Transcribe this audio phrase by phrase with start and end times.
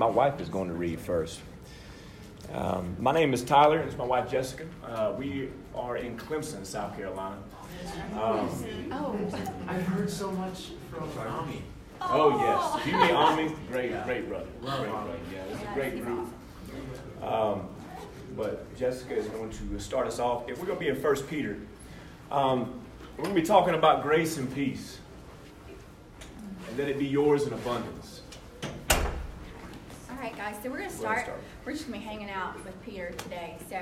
[0.00, 1.40] my wife is going to read first.
[2.54, 4.64] Um, my name is Tyler, and it's my wife Jessica.
[4.82, 7.36] Uh, we are in Clemson, South Carolina.
[8.14, 8.48] Um,
[8.90, 9.14] Oh,
[9.68, 11.62] I've heard so much from Ami.
[12.00, 14.04] oh yes, you mean Ami, great, Yeah.
[14.04, 15.10] great brother, Love great brother.
[15.30, 16.28] Yeah, it's a great he's group.
[17.22, 17.68] Um,
[18.38, 20.48] but Jessica is going to start us off.
[20.48, 21.58] If we're going to be in First Peter,
[22.32, 22.80] um,
[23.18, 24.98] we're going to be talking about grace and peace,
[26.70, 28.19] and let it be yours in abundance.
[30.50, 30.62] Guys.
[30.62, 31.24] So we're gonna start.
[31.24, 31.40] start.
[31.64, 33.56] We're just gonna be hanging out with Peter today.
[33.68, 33.78] So,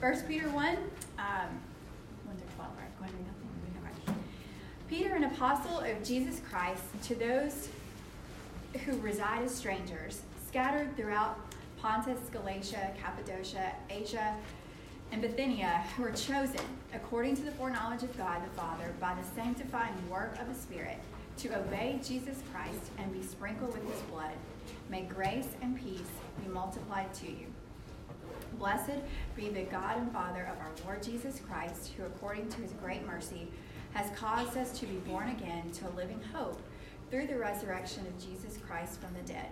[0.00, 0.76] First Peter one,
[1.18, 1.50] um,
[2.24, 2.72] one through twelve.
[2.76, 2.98] Right?
[2.98, 3.24] Go ahead and.
[4.86, 7.68] Peter, an apostle of Jesus Christ, to those
[8.84, 11.38] who reside as strangers, scattered throughout
[11.80, 14.36] Pontus, Galatia, Cappadocia, Asia,
[15.10, 16.60] and Bithynia, who are chosen,
[16.92, 20.98] according to the foreknowledge of God the Father, by the sanctifying work of the Spirit,
[21.38, 24.34] to obey Jesus Christ and be sprinkled with his blood.
[24.88, 26.00] May grace and peace
[26.42, 27.46] be multiplied to you.
[28.58, 29.00] Blessed
[29.36, 33.06] be the God and Father of our Lord Jesus Christ, who according to his great
[33.06, 33.48] mercy
[33.92, 36.60] has caused us to be born again to a living hope
[37.10, 39.48] through the resurrection of Jesus Christ from the dead,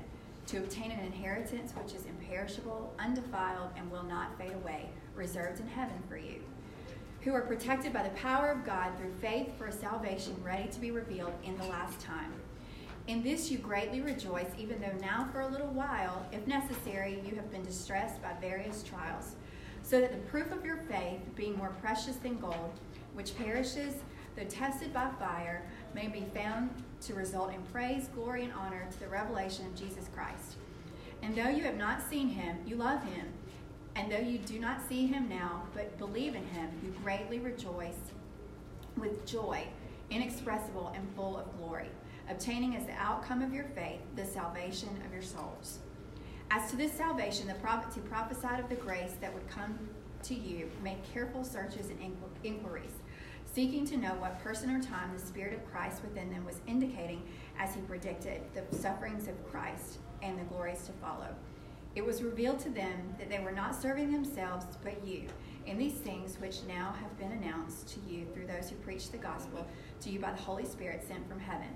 [0.47, 5.69] to obtain an inheritance which is imperishable, undefiled, and will not fade away, reserved in
[5.69, 6.41] heaven for you,
[7.21, 10.81] who are protected by the power of God through faith for a salvation ready to
[10.81, 12.33] be revealed in the last time.
[13.09, 17.35] In this you greatly rejoice, even though now for a little while, if necessary, you
[17.35, 19.35] have been distressed by various trials,
[19.83, 22.79] so that the proof of your faith, being more precious than gold,
[23.15, 23.95] which perishes
[24.37, 25.63] though tested by fire,
[25.95, 26.71] may be found
[27.03, 30.57] to result in praise, glory, and honor to the revelation of Jesus Christ.
[31.23, 33.27] And though you have not seen him, you love him.
[33.95, 37.99] And though you do not see him now, but believe in him, you greatly rejoice
[38.97, 39.67] with joy
[40.11, 41.89] inexpressible and full of glory,
[42.33, 45.79] obtaining as the outcome of your faith the salvation of your souls.
[46.51, 49.79] As to this salvation, the prophets who prophesied of the grace that would come
[50.23, 51.99] to you made careful searches and
[52.43, 52.93] inquiries,
[53.45, 57.23] seeking to know what person or time the Spirit of Christ within them was indicating
[57.59, 61.29] as he predicted the sufferings of Christ and the glories to follow.
[61.95, 65.25] It was revealed to them that they were not serving themselves, but you,
[65.67, 69.19] in these things which now have been announced to you through those who preach the
[69.19, 69.67] gospel
[70.01, 71.69] to you by the Holy Spirit sent from heaven,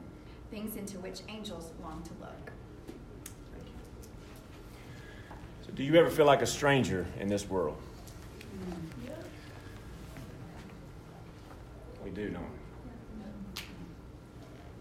[0.50, 2.52] things into which angels long to look.
[5.64, 7.76] So, do you ever feel like a stranger in this world?
[8.54, 8.96] Mm.
[12.04, 13.62] We do, don't we?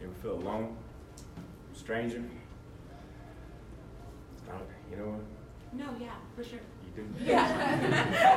[0.02, 0.76] You ever feel alone?
[1.74, 2.24] Stranger?
[4.92, 5.22] You know what?
[5.74, 6.60] No, yeah, for sure.
[6.98, 7.26] You do?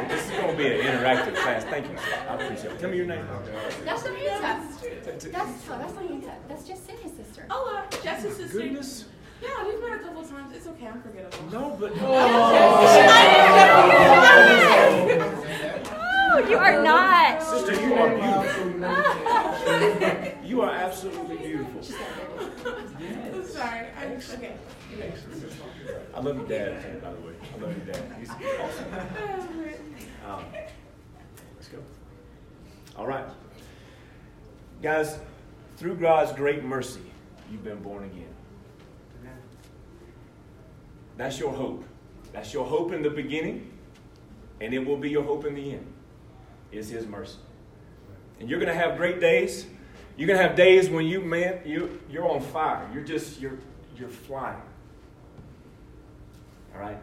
[0.08, 1.64] this is going to be an interactive class.
[1.64, 1.96] Thank you.
[2.28, 2.78] I appreciate it.
[2.80, 3.24] Tell me your name.
[3.84, 4.60] That's not Anita.
[4.82, 6.32] T- t- That's that's not Anita.
[6.48, 7.46] That's just Cindy's sister.
[7.50, 8.58] Oh, uh, Jess's sister.
[8.58, 9.04] Goodness.
[9.41, 10.52] Yeah, we've met a couple times.
[10.56, 11.50] It's okay, I'm forgettable.
[11.52, 11.94] No, but.
[11.96, 12.02] no.
[16.30, 17.42] Oh, you are not.
[17.42, 18.80] Sister, you are beautiful.
[20.44, 21.80] You are absolutely beautiful.
[21.80, 23.86] I'm sorry.
[24.00, 24.56] I'm, okay.
[26.14, 27.34] I love your dad, too, by the way.
[27.54, 28.04] I love your dad.
[28.18, 28.30] He's
[28.60, 28.94] awesome.
[30.26, 30.44] Um,
[31.54, 31.78] let's go.
[32.96, 33.26] All right.
[34.82, 35.18] Guys,
[35.76, 37.02] through God's great mercy,
[37.50, 38.34] you've been born again.
[41.18, 41.84] That's your hope.
[42.32, 43.70] That's your hope in the beginning,
[44.60, 45.86] and it will be your hope in the end.
[46.70, 47.38] Is His mercy.
[48.41, 49.66] And you're going to have great days.
[50.16, 52.88] You're going to have days when you, man, you, you're on fire.
[52.93, 53.59] You're just, you're,
[53.97, 54.60] you're flying.
[56.75, 56.99] All right?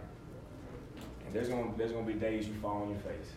[1.26, 3.32] And there's going to there's to be days you fall on your face.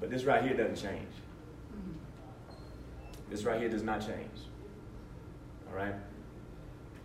[0.00, 1.08] But this right here doesn't change.
[3.30, 4.30] This right here does not change.
[5.68, 5.94] All right?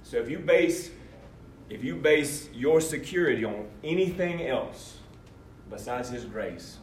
[0.04, 0.92] So if you base
[1.70, 4.98] if you base your security on anything else
[5.70, 6.78] besides his grace,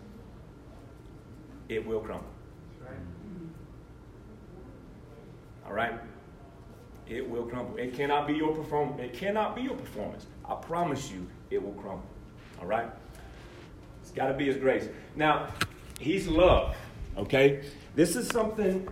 [1.71, 2.27] it will crumble.
[5.65, 5.95] All right?
[7.09, 7.77] It will crumble.
[7.77, 10.27] It cannot be your perform it cannot be your performance.
[10.45, 12.07] I promise you it will crumble.
[12.61, 12.91] All right?
[14.03, 14.89] It's got to be his grace.
[15.15, 15.49] Now,
[16.01, 16.77] he's love,
[17.17, 17.63] okay?
[17.95, 18.89] This is something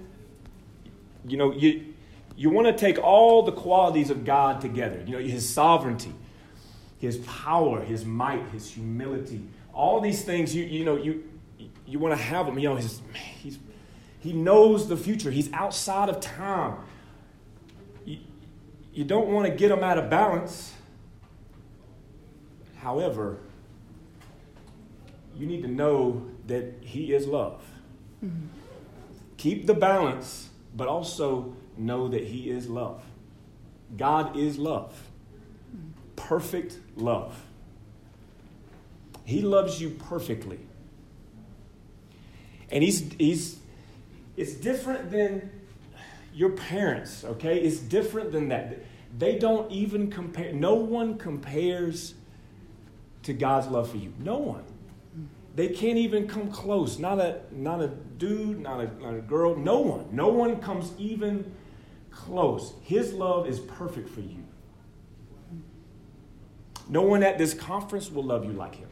[1.26, 1.94] you know, you
[2.36, 5.02] you want to take all the qualities of God together.
[5.04, 6.14] You know, his sovereignty,
[7.00, 9.42] his power, his might, his humility,
[9.74, 11.24] all these things you you know, you
[11.88, 12.58] you want to have him.
[12.58, 13.00] You know, his,
[13.42, 13.58] he's
[14.20, 15.30] he knows the future.
[15.30, 16.76] He's outside of time.
[18.04, 18.18] You,
[18.92, 20.74] you don't want to get him out of balance.
[22.76, 23.38] However,
[25.34, 27.62] you need to know that he is love.
[28.24, 28.46] Mm-hmm.
[29.36, 33.02] Keep the balance, but also know that he is love.
[33.96, 34.92] God is love.
[35.74, 35.90] Mm-hmm.
[36.16, 37.44] perfect love.
[39.24, 40.58] He loves you perfectly.
[42.70, 43.58] And he's, he's,
[44.36, 45.50] it's different than
[46.34, 47.58] your parents, okay?
[47.58, 48.78] It's different than that.
[49.16, 52.14] They don't even compare, no one compares
[53.22, 54.12] to God's love for you.
[54.18, 54.64] No one.
[55.54, 56.98] They can't even come close.
[56.98, 60.06] Not a, not a dude, not a, not a girl, no one.
[60.12, 61.52] No one comes even
[62.10, 62.74] close.
[62.82, 64.44] His love is perfect for you.
[66.88, 68.88] No one at this conference will love you like him.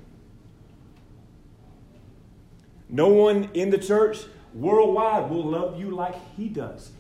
[2.89, 4.19] No one in the church
[4.55, 6.91] worldwide will love you like he does.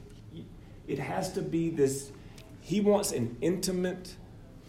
[0.86, 2.10] It has to be this,
[2.60, 4.14] he wants an intimate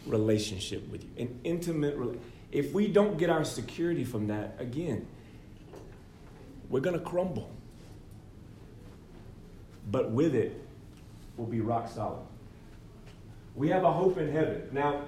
[0.05, 1.09] relationship with you.
[1.17, 2.31] An intimate relationship.
[2.51, 5.05] If we don't get our security from that, again,
[6.69, 7.51] we're going to crumble.
[9.89, 10.61] But with it,
[11.35, 12.25] we'll be rock solid.
[13.55, 14.69] We have a hope in heaven.
[14.71, 15.03] Now,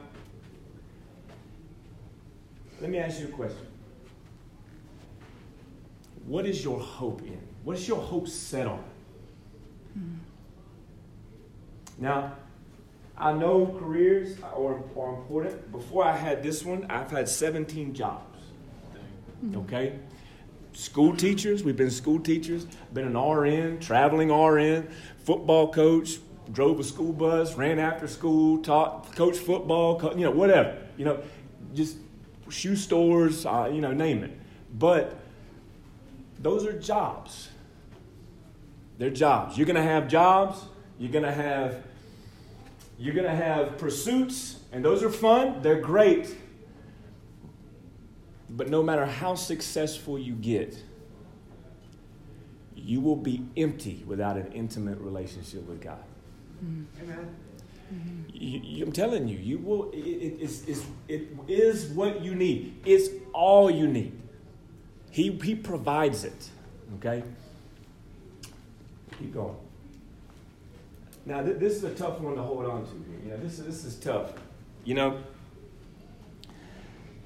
[2.81, 3.67] let me ask you a question.
[6.29, 7.41] What is your hope in?
[7.63, 8.83] What is your hope set on?
[9.97, 10.13] Mm-hmm.
[11.97, 12.33] Now,
[13.17, 15.71] I know careers are, are important.
[15.71, 18.37] Before I had this one, I've had 17 jobs.
[19.55, 19.97] Okay?
[20.73, 24.87] School teachers, we've been school teachers, been an RN, traveling RN,
[25.23, 26.19] football coach,
[26.51, 30.77] drove a school bus, ran after school, taught, coached football, you know, whatever.
[30.95, 31.23] You know,
[31.73, 31.97] just
[32.49, 34.37] shoe stores, uh, you know, name it.
[34.77, 35.18] But
[36.39, 37.49] those are jobs.
[38.97, 39.57] They're jobs.
[39.57, 40.63] You're going to have jobs.
[40.97, 41.83] You're going to have
[42.97, 45.61] you're going to have pursuits, and those are fun.
[45.61, 46.35] They're great.
[48.49, 50.77] But no matter how successful you get,
[52.75, 56.03] you will be empty without an intimate relationship with God.
[56.63, 57.03] Mm-hmm.
[57.03, 57.35] Amen.
[58.33, 59.91] You, you, I'm telling you, you will.
[59.91, 62.81] It, it, it's, it's, it is what you need.
[62.85, 64.18] It's all you need.
[65.11, 66.49] He, he provides it.
[66.97, 67.23] Okay?
[69.17, 69.55] Keep going.
[71.25, 72.91] Now, th- this is a tough one to hold on to.
[73.23, 74.33] You know, this, this is tough.
[74.85, 75.23] You know,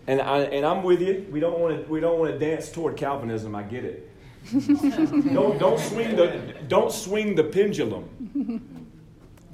[0.08, 1.26] and, I, and I'm with you.
[1.32, 3.56] We don't want to we don't want to dance toward Calvinism.
[3.56, 4.10] I get it.
[5.34, 8.90] don't, don't swing the don't swing the pendulum.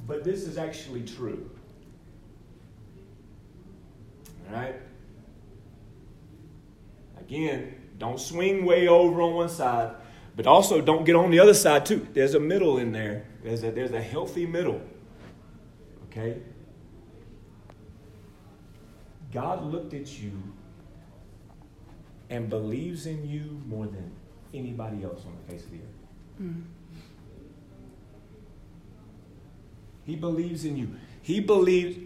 [0.08, 1.48] But this is actually true.
[4.50, 4.76] All right.
[7.20, 9.94] Again, don't swing way over on one side,
[10.36, 12.08] but also don't get on the other side too.
[12.14, 13.26] There's a middle in there.
[13.44, 14.82] There's a, there's a healthy middle.
[16.06, 16.38] Okay?
[19.32, 20.32] God looked at you
[22.30, 24.12] and believes in you more than
[24.54, 26.42] anybody else on the face of the earth.
[26.42, 26.64] Mm.
[30.06, 30.96] He believes in you.
[31.22, 31.98] He believes,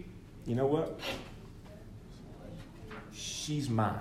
[0.44, 1.00] you know what?
[3.12, 4.00] She's mine.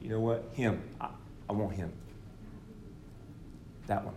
[0.00, 0.50] You know what?
[0.54, 0.82] Him.
[1.00, 1.08] I,
[1.48, 1.92] I want him.
[3.86, 4.14] That one.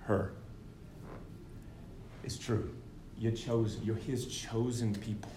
[0.00, 0.32] Her.
[2.24, 2.70] It's true.
[3.18, 3.82] You're chosen.
[3.84, 5.30] You're his chosen people.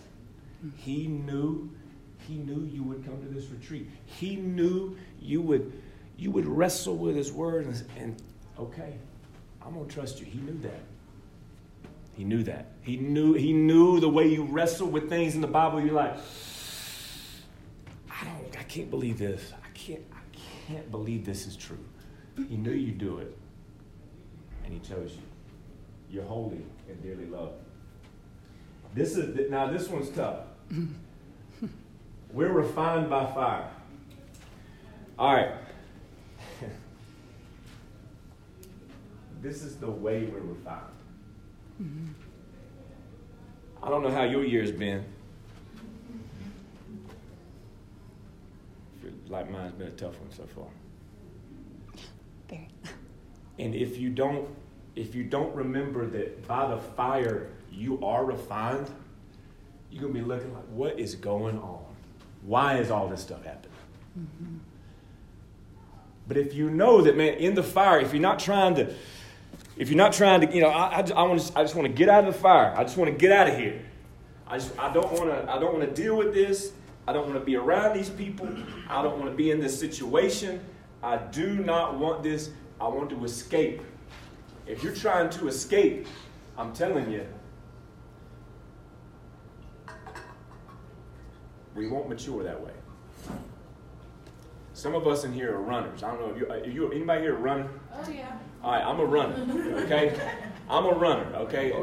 [0.78, 1.70] He knew
[2.28, 3.90] he knew you would come to this retreat.
[4.06, 5.74] He knew you would
[6.18, 8.22] you would wrestle with his word and, and
[8.60, 8.94] okay,
[9.66, 10.25] I'm gonna trust you.
[10.25, 10.82] He knew that.
[12.14, 12.68] He knew that.
[12.82, 15.82] He knew he knew the way you wrestle with things in the Bible.
[15.82, 16.18] You're like,
[18.22, 19.54] I don't, I can't believe this.
[19.64, 21.84] I can't, I can't believe this is true.
[22.48, 23.38] He knew you'd do it,
[24.64, 25.22] and he chose you.
[26.10, 27.54] You're holy and dearly loved.
[28.94, 29.72] This is now.
[29.72, 30.40] This one's tough.
[32.34, 33.70] We're refined by fire.
[35.18, 35.52] All right.
[39.42, 40.80] this is the way we're refined.
[41.82, 42.08] Mm-hmm.
[43.84, 45.04] I don't know how your year's been.
[49.29, 50.65] Like mine's been a tough one so far.
[52.50, 52.67] Very.
[53.59, 54.48] And if you don't,
[54.95, 58.89] if you don't remember that by the fire you are refined,
[59.91, 61.83] you're gonna be looking like, what is going on?
[62.43, 63.71] Why is all this stuff happening?
[64.17, 64.57] Mm-hmm.
[66.27, 68.93] But if you know that, man, in the fire, if you're not trying to,
[69.77, 71.88] if you're not trying to, you know, I, I, I, want to, I just want
[71.88, 72.74] to get out of the fire.
[72.77, 73.81] I just want to get out of here.
[74.45, 76.71] I just, I don't want to, I don't want to deal with this.
[77.10, 78.48] I don't want to be around these people.
[78.88, 80.63] I don't want to be in this situation.
[81.01, 82.51] I do not want this.
[82.80, 83.82] I want to escape.
[84.68, 86.06] If you're trying to escape,
[86.56, 87.25] I'm telling you,
[91.74, 92.74] we won't mature that way.
[94.74, 96.04] Some of us in here are runners.
[96.04, 97.72] I don't know if you, uh, are you anybody here a runner?
[97.92, 98.38] Oh yeah.
[98.63, 99.80] All right, I'm a runner.
[99.86, 100.16] Okay,
[100.70, 101.74] I'm a runner, okay?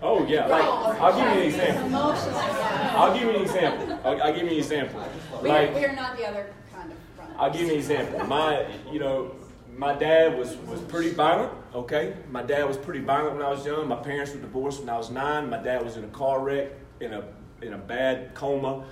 [0.00, 1.96] Oh yeah, like I'll give you an example.
[1.96, 4.00] I'll give you an example.
[4.04, 5.04] I'll, I'll give you an example.
[5.42, 7.36] We Like we are not the other kind of runners.
[7.38, 8.26] I'll give you an example.
[8.26, 9.34] My, you know,
[9.76, 12.16] my dad was, was pretty violent, okay?
[12.30, 13.86] My dad was pretty violent when I was young.
[13.88, 15.50] My parents were divorced when I was nine.
[15.50, 17.24] My dad was in a car wreck, in a,
[17.60, 18.84] in a bad coma,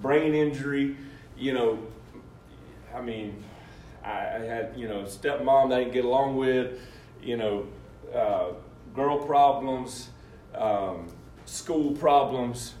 [0.00, 0.96] brain injury.
[1.36, 1.78] You know,
[2.94, 3.42] I mean,
[4.04, 6.80] I, I had, you know, stepmom that I didn't get along with,
[7.22, 7.66] you know,
[8.14, 8.52] uh,
[8.94, 10.10] girl problems,
[10.54, 11.08] um,
[11.44, 12.74] school problems.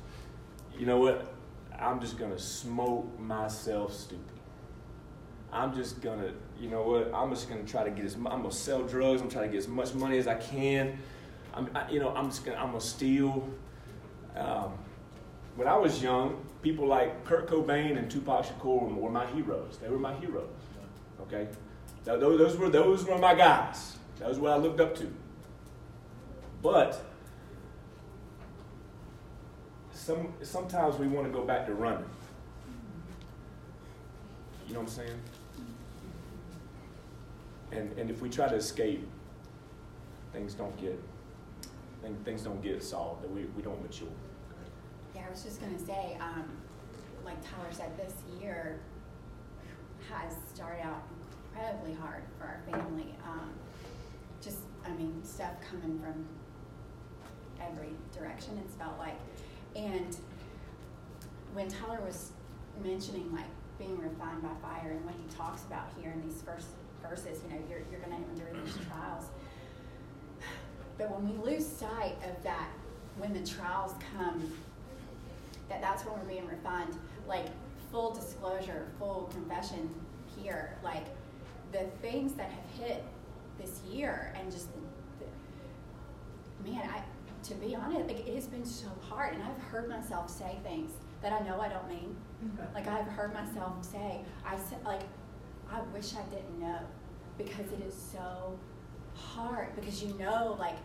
[0.78, 1.34] You know what?
[1.78, 4.38] I'm just going to smoke myself stupid.
[5.52, 7.12] I'm just gonna, you know what?
[7.14, 9.22] I'm just gonna try to get as I'm gonna sell drugs.
[9.22, 10.98] I'm trying to get as much money as I can.
[11.54, 13.48] I'm, I, you know, I'm just gonna I'm gonna steal.
[14.36, 14.74] Um,
[15.56, 19.78] when I was young, people like Kurt Cobain and Tupac Shakur were my heroes.
[19.78, 20.48] They were my heroes.
[21.22, 21.48] Okay,
[22.04, 23.97] those, those were those were my guys.
[24.18, 25.12] That was what I looked up to.
[26.62, 27.04] But
[29.92, 32.04] some sometimes we want to go back to running.
[34.66, 35.20] You know what I'm saying?
[37.70, 39.06] And and if we try to escape,
[40.32, 41.00] things don't get
[42.24, 43.24] things, don't get solved.
[43.30, 44.08] We, we don't mature.
[45.14, 46.44] Yeah, I was just gonna say, um,
[47.24, 48.78] like Tyler said, this year
[50.10, 51.02] has started out
[51.50, 53.14] incredibly hard for our family.
[53.26, 53.50] Um,
[54.88, 56.24] I mean, stuff coming from
[57.60, 59.18] every direction, it's felt like.
[59.76, 60.16] And
[61.52, 62.32] when Tyler was
[62.82, 63.46] mentioning like
[63.78, 66.68] being refined by fire and what he talks about here in these first
[67.02, 69.26] verses, you know, you're, you're gonna endure these trials.
[70.96, 72.68] But when we lose sight of that,
[73.18, 74.52] when the trials come,
[75.68, 76.96] that that's when we're being refined.
[77.26, 77.46] Like
[77.90, 79.90] full disclosure, full confession
[80.36, 80.76] here.
[80.82, 81.04] Like
[81.72, 83.04] the things that have hit
[83.58, 85.24] this year and just the,
[86.64, 87.02] the, man, I
[87.44, 90.92] to be honest, like it has been so hard, and I've heard myself say things
[91.22, 92.16] that I know I don't mean.
[92.44, 92.74] Mm-hmm.
[92.74, 95.02] Like I've heard myself say, I said like,
[95.70, 96.80] I wish I didn't know,
[97.36, 98.58] because it is so
[99.14, 99.74] hard.
[99.76, 100.76] Because you know, like,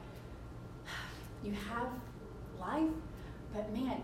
[1.43, 1.87] you have
[2.59, 2.91] life,
[3.53, 4.01] but man,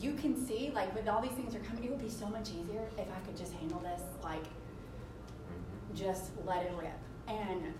[0.00, 2.50] you can see like with all these things are coming, it would be so much
[2.50, 5.94] easier if I could just handle this like mm-hmm.
[5.94, 6.98] just let it rip.
[7.28, 7.74] And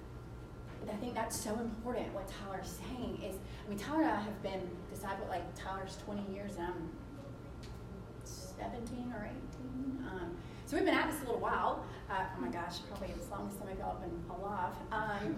[0.91, 2.13] I think that's so important.
[2.15, 6.35] What Tyler's saying is, I mean, Tyler and I have been disciple like Tyler's 20
[6.35, 6.91] years and I'm
[8.25, 10.07] 17 or 18.
[10.07, 10.37] Um,
[10.67, 11.85] so we've been at this a little while.
[12.11, 14.75] Uh, oh my gosh, probably as long as some of y'all have been alive.
[14.91, 15.37] Um,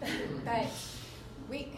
[0.44, 0.66] but
[1.50, 1.72] we,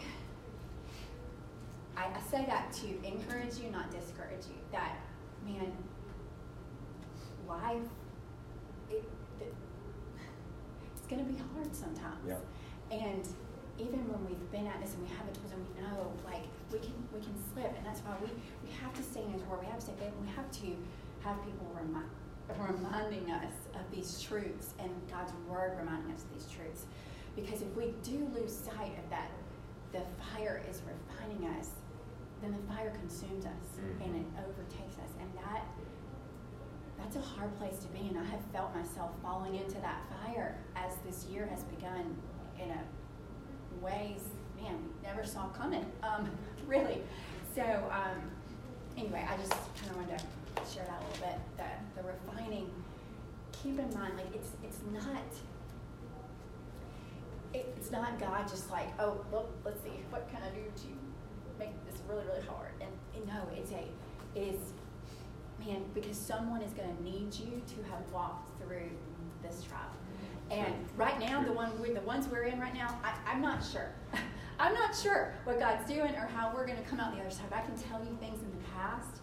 [1.97, 4.55] I, I say that to encourage you, not discourage you.
[4.71, 4.97] That,
[5.45, 5.71] man,
[7.47, 7.81] life,
[8.89, 9.03] it,
[9.41, 9.53] it,
[10.93, 12.27] it's going to be hard sometimes.
[12.91, 13.27] And
[13.77, 16.43] even when we've been at this and we have the tools and we know, like,
[16.73, 17.71] we can we can slip.
[17.77, 18.29] And that's why we,
[18.65, 19.61] we have to stay in His Word.
[19.61, 20.21] We have to stay faithful.
[20.21, 20.69] We have to
[21.23, 22.09] have people remind,
[22.57, 26.85] reminding us of these truths and God's Word reminding us of these truths.
[27.35, 29.29] Because if we do lose sight of that,
[29.93, 30.01] the
[30.33, 31.71] fire is refining us,
[32.41, 34.05] then the fire consumes us Mhm.
[34.05, 35.11] and it overtakes us.
[35.19, 35.63] And that
[36.97, 38.07] that's a hard place to be.
[38.09, 42.15] And I have felt myself falling into that fire as this year has begun
[42.61, 42.83] in a
[43.83, 44.21] ways,
[44.61, 45.85] man, we never saw coming.
[46.03, 46.29] Um,
[46.67, 47.01] really.
[47.55, 48.21] So um,
[48.97, 51.39] anyway, I just kind of wanted to share that a little bit.
[51.57, 52.69] The the refining.
[53.51, 55.23] Keep in mind, like it's it's not.
[57.51, 60.87] It, it's not God just like, oh, look, let's see, what can I do to
[61.57, 62.73] make this really, really hard?
[62.79, 63.87] And, and no, it's a,
[64.35, 64.59] it is,
[65.59, 68.91] man, because someone is going to need you to have walked through
[69.41, 69.89] this trial.
[70.51, 73.63] And right now, the one we the ones we're in right now, I, I'm not
[73.63, 73.89] sure.
[74.59, 77.29] I'm not sure what God's doing or how we're going to come out the other
[77.31, 77.45] side.
[77.49, 79.21] But I can tell you things in the past.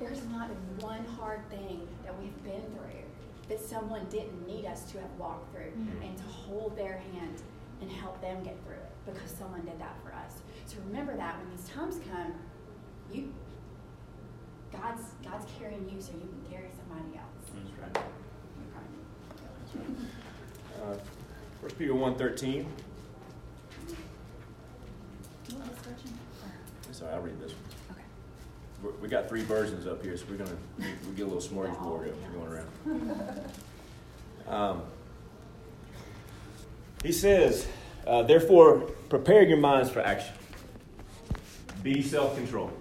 [0.00, 0.48] There's not
[0.80, 3.02] one hard thing that we've been through
[3.48, 6.02] that someone didn't need us to have walked through Mhm.
[6.08, 7.42] and to hold their hand
[7.80, 10.40] and help them get through it because someone did that for us.
[10.66, 12.34] So remember that when these times come,
[13.12, 13.32] you
[14.72, 17.50] God's God's carrying you so you can carry somebody else.
[17.54, 18.04] That's right.
[19.76, 20.23] Okay.
[20.84, 20.96] Uh,
[21.62, 22.66] First Peter one thirteen.
[25.48, 26.18] You want this version?
[26.88, 27.62] Or- Sorry, I'll read this one.
[27.92, 28.02] Okay.
[28.82, 31.40] We're- We got three versions up here, so we're gonna we we get a little
[31.40, 33.40] smorgasbord going around.
[34.46, 34.82] Um,
[37.02, 37.66] he says,
[38.06, 40.34] uh, therefore, prepare your minds for action.
[41.82, 42.72] Be self-controlled.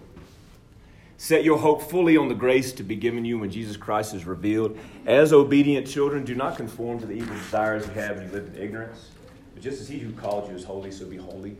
[1.23, 4.25] Set your hope fully on the grace to be given you when Jesus Christ is
[4.25, 4.77] revealed.
[5.05, 8.53] As obedient children, do not conform to the evil desires you have when you live
[8.53, 9.11] in ignorance.
[9.53, 11.55] But just as he who called you is holy, so be holy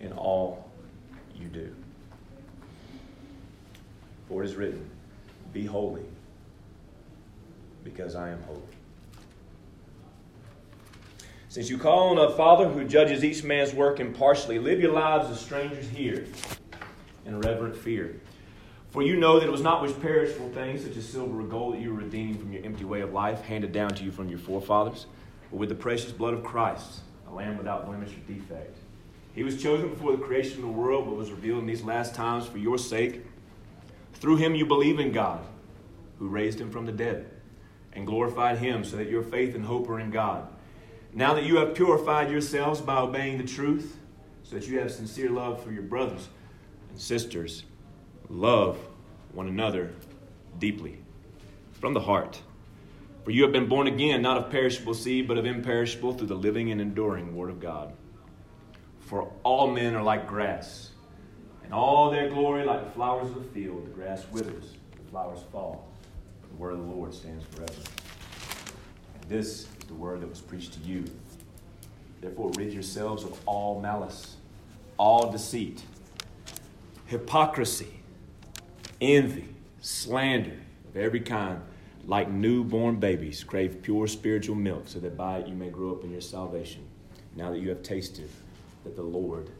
[0.00, 0.68] in all
[1.36, 1.72] you do.
[4.28, 4.90] For it is written,
[5.52, 6.02] Be holy,
[7.84, 8.62] because I am holy.
[11.50, 15.30] Since you call on a Father who judges each man's work impartially, live your lives
[15.30, 16.26] as strangers here
[17.24, 18.20] in reverent fear.
[18.96, 21.74] For you know that it was not with perishable things such as silver or gold
[21.74, 24.30] that you were redeeming from your empty way of life, handed down to you from
[24.30, 25.04] your forefathers,
[25.50, 28.78] but with the precious blood of Christ, a lamb without blemish or defect.
[29.34, 32.14] He was chosen before the creation of the world, but was revealed in these last
[32.14, 33.20] times for your sake.
[34.14, 35.44] Through him you believe in God,
[36.18, 37.28] who raised him from the dead,
[37.92, 40.48] and glorified him, so that your faith and hope are in God.
[41.12, 43.98] Now that you have purified yourselves by obeying the truth,
[44.42, 46.30] so that you have sincere love for your brothers
[46.88, 47.64] and sisters,
[48.28, 48.78] love
[49.32, 49.92] one another
[50.58, 50.98] deeply
[51.80, 52.40] from the heart.
[53.24, 56.34] For you have been born again, not of perishable seed, but of imperishable, through the
[56.34, 57.92] living and enduring Word of God.
[59.00, 60.90] For all men are like grass,
[61.64, 63.86] and all their glory like the flowers of the field.
[63.86, 65.88] The grass withers, the flowers fall.
[66.48, 67.72] The word of the Lord stands forever.
[69.14, 71.04] And this is the word that was preached to you.
[72.20, 74.36] Therefore, rid yourselves of all malice,
[74.96, 75.82] all deceit,
[77.06, 77.95] hypocrisy,
[79.00, 79.48] envy,
[79.80, 81.60] slander of every kind.
[82.06, 86.04] Like newborn babies, crave pure spiritual milk, so that by it you may grow up
[86.04, 86.86] in your salvation,
[87.34, 88.30] now that you have tasted
[88.84, 89.50] that the Lord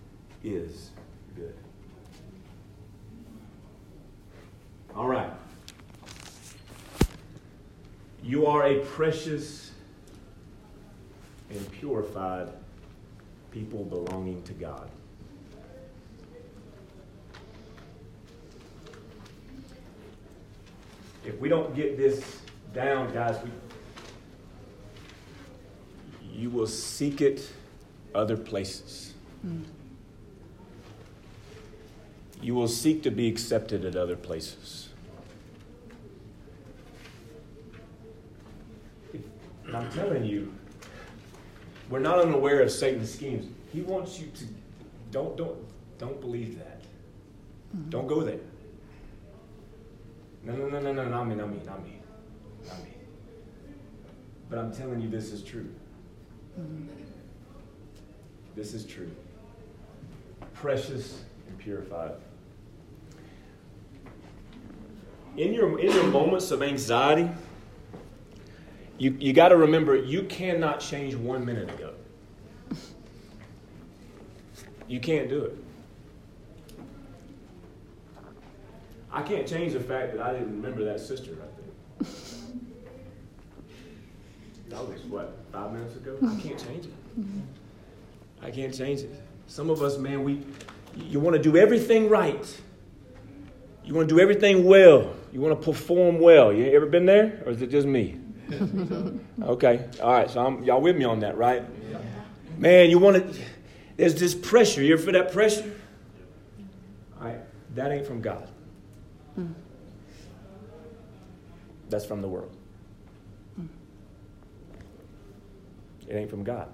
[0.44, 0.90] is
[1.34, 1.56] good.
[4.94, 5.32] All right.
[8.22, 9.72] You are a precious
[11.50, 12.48] and purified
[13.50, 14.88] people belonging to God.
[21.26, 22.40] If we don't get this
[22.72, 23.50] down, guys, we,
[26.32, 27.50] you will seek it
[28.14, 29.14] other places.
[32.40, 34.90] You will seek to be accepted at other places.
[39.66, 40.54] And I'm telling you,
[41.90, 43.46] we're not unaware of Satan's schemes.
[43.72, 44.44] He wants you to
[45.10, 45.58] don't don't
[45.98, 46.82] don't believe that.
[47.90, 48.38] Don't go there.
[50.46, 51.98] No, no, no, no, no, not me, not me, not me,
[52.68, 52.90] not me.
[54.48, 55.68] But I'm telling you, this is true.
[58.54, 59.10] This is true.
[60.54, 62.12] Precious and purified.
[65.36, 67.28] In your, in your moments of anxiety,
[68.98, 71.92] you, you got to remember you cannot change one minute ago.
[74.86, 75.58] You can't do it.
[79.16, 82.08] I can't change the fact that I didn't remember that sister right there.
[84.68, 86.18] That was what, five minutes ago?
[86.22, 86.92] I can't change it.
[88.42, 89.14] I can't change it.
[89.46, 90.42] Some of us, man, we
[90.96, 92.60] you want to do everything right.
[93.86, 95.14] You want to do everything well.
[95.32, 96.52] You want to perform well.
[96.52, 98.20] You ever been there, or is it just me?
[99.42, 100.30] okay, all right.
[100.30, 101.62] So I'm, y'all with me on that, right?
[102.58, 103.40] Man, you want to.
[103.96, 104.82] There's this pressure.
[104.82, 105.72] You ever feel that pressure?
[107.18, 107.40] All right,
[107.74, 108.46] that ain't from God.
[109.38, 109.54] Mm.
[111.88, 112.56] That's from the world.
[113.60, 113.68] Mm.
[116.08, 116.68] It ain't from God.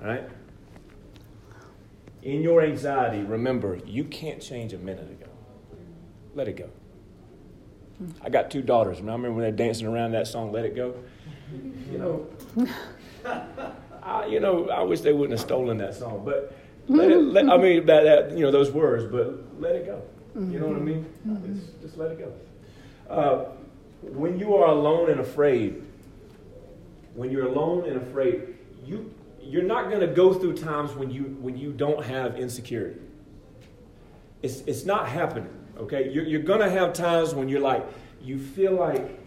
[0.00, 0.24] All right?
[2.22, 5.30] In your anxiety, remember, you can't change a minute ago.
[6.34, 6.68] Let it go.
[8.02, 8.12] Mm.
[8.22, 10.74] I got two daughters, and I remember when they're dancing around that song, Let It
[10.74, 10.94] Go.
[11.92, 12.26] You know,
[14.02, 16.52] I, you know, I wish they wouldn't have stolen that song, but
[16.88, 17.62] let it, let, I mm-hmm.
[17.62, 20.02] mean, that, that, you know, those words, but let it go.
[20.36, 21.06] You know what I mean?
[21.54, 22.32] Just, just let it go.
[23.08, 23.46] Uh,
[24.02, 25.82] when you are alone and afraid,
[27.14, 31.36] when you're alone and afraid, you you're not going to go through times when you
[31.40, 33.00] when you don't have insecurity.
[34.42, 35.48] It's it's not happening.
[35.78, 37.84] Okay, you're, you're going to have times when you're like
[38.22, 39.18] you feel like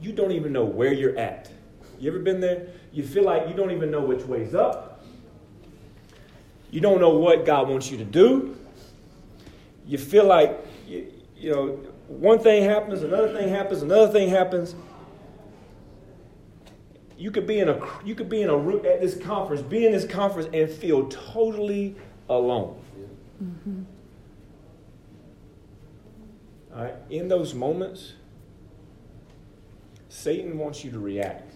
[0.00, 1.50] you don't even know where you're at.
[1.98, 2.68] You ever been there?
[2.92, 5.04] You feel like you don't even know which way's up.
[6.70, 8.56] You don't know what God wants you to do.
[9.86, 11.66] You feel like you, you know
[12.08, 14.74] one thing happens, another thing happens, another thing happens.
[17.18, 19.86] You could be in a you could be in a room at this conference, be
[19.86, 21.96] in this conference and feel totally
[22.28, 22.78] alone.
[23.42, 23.82] Mm-hmm.
[26.74, 26.94] All right?
[27.10, 28.14] In those moments,
[30.08, 31.54] Satan wants you to react.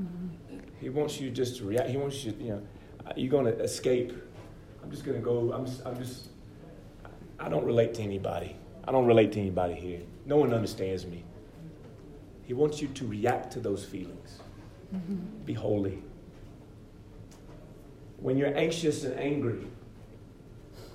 [0.00, 0.58] Mm-hmm.
[0.80, 1.88] He wants you just to react.
[1.88, 2.62] He wants you, you know,
[3.16, 4.12] you're going to escape.
[4.82, 5.52] I'm just going to go.
[5.52, 6.28] I'm I'm just.
[7.38, 8.56] I don't relate to anybody.
[8.84, 10.00] I don't relate to anybody here.
[10.26, 11.24] No one understands me.
[12.44, 14.40] He wants you to react to those feelings.
[15.44, 16.02] Be holy.
[18.20, 19.66] when you're anxious and angry,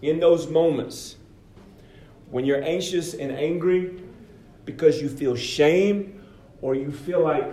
[0.02, 1.18] in those moments,
[2.30, 4.02] when you're anxious and angry
[4.66, 6.24] because you feel shame
[6.62, 7.46] or you feel like,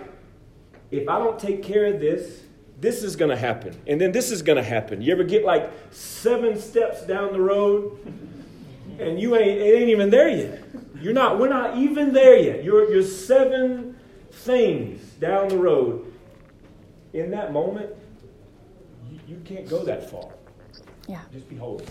[0.91, 2.43] if I don't take care of this,
[2.79, 3.75] this is going to happen.
[3.87, 5.01] And then this is going to happen.
[5.01, 7.99] You ever get like seven steps down the road
[8.99, 10.63] and you ain't, it ain't even there yet.
[11.01, 12.63] You're not, we're not even there yet.
[12.63, 13.97] You're, you're seven
[14.31, 16.13] things down the road.
[17.13, 17.89] In that moment,
[19.09, 20.29] you, you can't go that far.
[21.07, 21.21] Yeah.
[21.31, 21.85] Just be holy.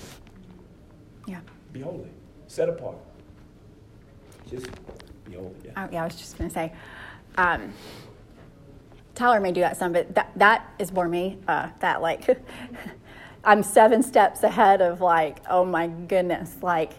[1.27, 1.41] Yeah.
[1.73, 2.09] Be holy.
[2.47, 2.97] Set apart.
[4.49, 4.67] Just
[5.25, 5.55] be holy.
[5.65, 5.73] Yeah.
[5.77, 6.73] Oh, yeah, I was just going to say,
[7.37, 7.73] um,
[9.15, 11.39] Tyler may do that some, but that, that is more me.
[11.49, 12.25] Uh, that, like,
[13.45, 16.93] I'm seven steps ahead of, like, oh my goodness, like,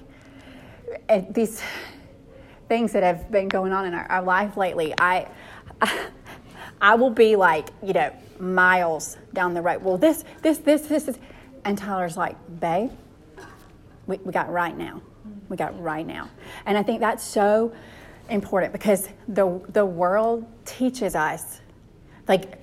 [1.31, 1.61] these
[2.67, 4.93] things that have been going on in our, our life lately.
[4.97, 5.27] I,
[6.81, 9.83] I will be like, you know, miles down the road.
[9.83, 11.17] Well, this, this, this, this is,
[11.65, 12.91] and Tyler's like, babe,
[14.07, 15.01] we, we got right now.
[15.49, 16.29] We got right now.
[16.65, 17.73] And I think that's so
[18.29, 21.59] important because the, the world teaches us,
[22.27, 22.59] like,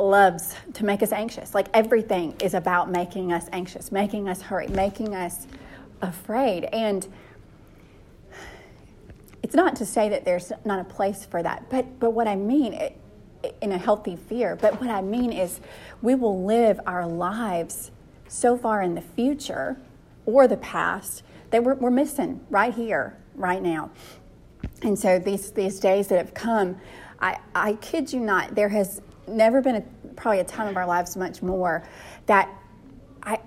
[0.00, 1.54] loves to make us anxious.
[1.54, 5.46] Like, everything is about making us anxious, making us hurry, making us
[6.02, 6.64] afraid.
[6.66, 7.06] And
[9.42, 12.36] it's not to say that there's not a place for that, but, but what I
[12.36, 12.98] mean, it,
[13.62, 15.60] in a healthy fear, but what I mean is
[16.02, 17.90] we will live our lives
[18.26, 19.76] so far in the future
[20.26, 23.90] or the past that we're, we're missing right here, right now.
[24.82, 26.78] And so these, these days that have come,
[27.20, 29.80] I, I kid you not, there has never been a,
[30.16, 31.86] probably a time of our lives much more
[32.26, 32.48] that
[33.22, 33.38] I,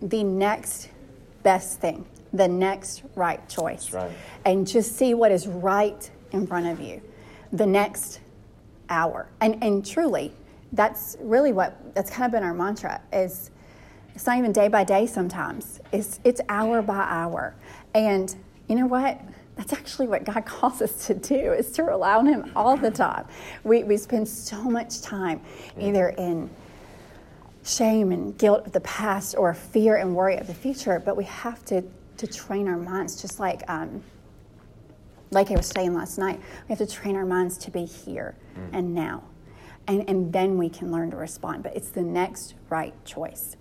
[0.00, 0.90] the next
[1.42, 3.92] best thing, the next right choice.
[3.92, 4.10] right.
[4.44, 7.00] And just see what is right in front of you.
[7.52, 8.20] The next
[8.88, 9.28] hour.
[9.40, 10.32] And and truly,
[10.72, 13.50] that's really what that's kind of been our mantra is
[14.14, 15.80] it's not even day by day sometimes.
[15.92, 17.54] It's it's hour by hour.
[17.94, 18.34] And
[18.68, 19.20] you know what?
[19.58, 22.90] That's actually what God calls us to do, is to rely on Him all the
[22.92, 23.26] time.
[23.64, 25.42] We, we spend so much time
[25.78, 26.48] either in
[27.64, 31.24] shame and guilt of the past or fear and worry of the future, but we
[31.24, 31.82] have to,
[32.16, 34.02] to train our minds, just like um,
[35.30, 38.34] like I was saying last night, we have to train our minds to be here
[38.72, 39.22] and now.
[39.86, 41.62] And, and then we can learn to respond.
[41.62, 43.56] But it's the next right choice.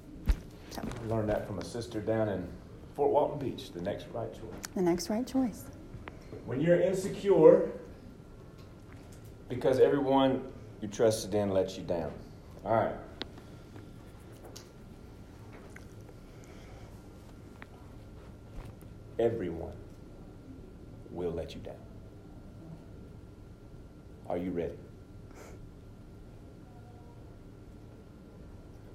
[0.69, 2.47] So, I learned that from a sister down in
[2.95, 3.71] Fort Walton Beach.
[3.71, 4.73] The next right choice.
[4.75, 5.63] the next right choice.
[6.47, 7.71] When you're insecure,
[9.49, 10.45] because everyone
[10.79, 12.13] you trusted in lets you down.
[12.63, 12.95] All right.
[19.19, 19.73] Everyone
[21.11, 21.75] will let you down.
[24.29, 24.77] Are you ready?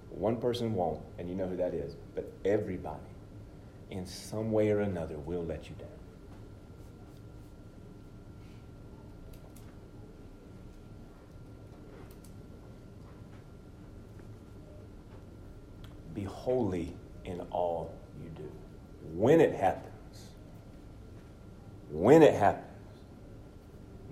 [0.08, 2.96] One person won't, and you know who that is, but everybody,
[3.90, 5.88] in some way or another, will let you down.
[16.14, 16.92] Be holy
[17.24, 18.50] in all you do.
[19.14, 20.26] When it happens,
[21.92, 22.66] when it happens,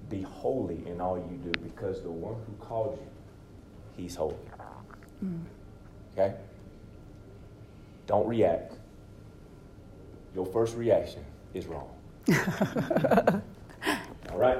[0.09, 4.37] be holy in all you do because the one who called you, he's holy.
[6.13, 6.35] Okay?
[8.07, 8.75] Don't react.
[10.35, 11.89] Your first reaction is wrong.
[14.31, 14.59] all right?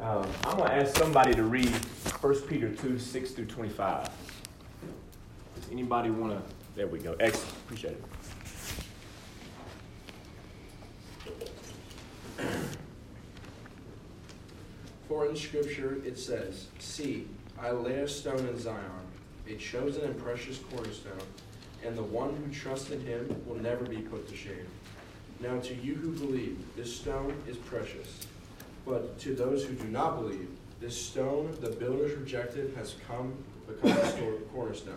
[0.00, 4.08] Um, I'm going to ask somebody to read 1 Peter 2 6 through 25.
[5.70, 6.54] Anybody want to?
[6.74, 7.16] There we go.
[7.18, 7.54] Excellent.
[7.64, 8.04] Appreciate it.
[15.08, 17.26] For in Scripture it says, See,
[17.60, 18.82] I lay a stone in Zion,
[19.48, 21.12] a chosen and precious cornerstone,
[21.84, 24.66] and the one who trusts in him will never be put to shame.
[25.40, 28.26] Now to you who believe, this stone is precious.
[28.84, 30.48] But to those who do not believe,
[30.80, 33.34] this stone the builders rejected has come
[33.66, 34.94] become the cornerstone,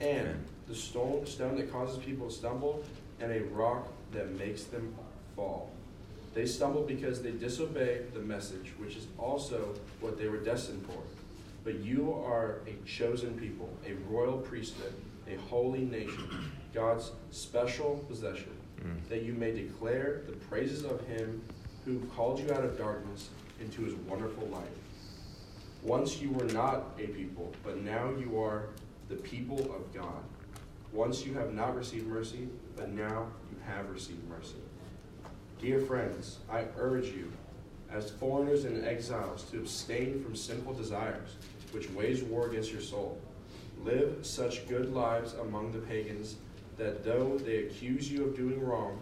[0.00, 2.84] and the stone, stone that causes people to stumble,
[3.20, 4.94] and a rock that makes them
[5.34, 5.70] fall.
[6.34, 10.98] They stumble because they disobey the message, which is also what they were destined for.
[11.64, 14.92] But you are a chosen people, a royal priesthood,
[15.28, 16.28] a holy nation,
[16.74, 19.08] God's special possession, mm.
[19.08, 21.42] that you may declare the praises of him
[21.84, 23.30] who called you out of darkness
[23.60, 24.62] into his wonderful light.
[25.82, 28.66] Once you were not a people, but now you are
[29.08, 30.22] the people of God.
[30.92, 34.56] Once you have not received mercy, but now you have received mercy.
[35.60, 37.32] Dear friends, I urge you,
[37.90, 41.36] as foreigners and exiles, to abstain from sinful desires,
[41.72, 43.18] which wage war against your soul.
[43.84, 46.36] Live such good lives among the pagans
[46.78, 48.98] that though they accuse you of doing wrong,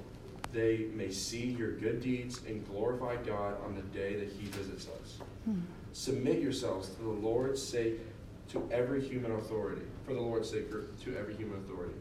[0.53, 4.87] they may see your good deeds and glorify God on the day that He visits
[5.03, 5.19] us.
[5.45, 5.61] Hmm.
[5.93, 8.01] Submit yourselves to the Lord's sake
[8.51, 11.95] to every human authority, for the Lord's sake, to every human authority.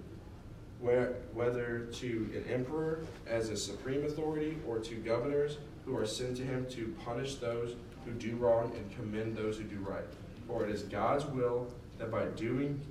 [0.80, 6.38] Where, whether to an emperor as a supreme authority or to governors who are sent
[6.38, 7.76] to him to punish those
[8.06, 10.04] who do wrong and commend those who do right.
[10.48, 12.82] For it is God's will that by doing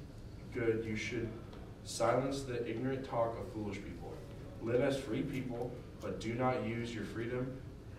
[0.55, 1.29] good you should
[1.85, 4.13] silence the ignorant talk of foolish people.
[4.63, 7.53] Live as free people, but do not use your freedom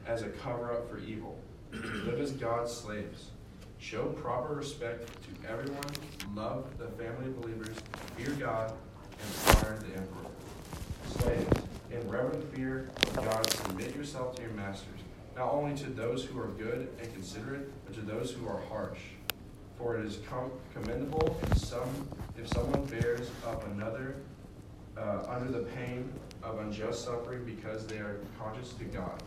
[0.07, 1.37] as a cover up for evil.
[1.71, 3.31] Live as God's slaves.
[3.84, 5.84] Show proper respect to everyone,
[6.34, 7.76] love the family of believers,
[8.15, 10.32] fear God, and honor the emperor.
[11.19, 15.02] Slaves, in reverent fear of God, submit yourself to your masters,
[15.36, 19.02] not only to those who are good and considerate, but to those who are harsh.
[19.78, 24.15] For it is com- commendable if some if someone bears up another
[24.98, 26.10] uh, under the pain
[26.41, 29.22] of unjust suffering because they are conscious to God.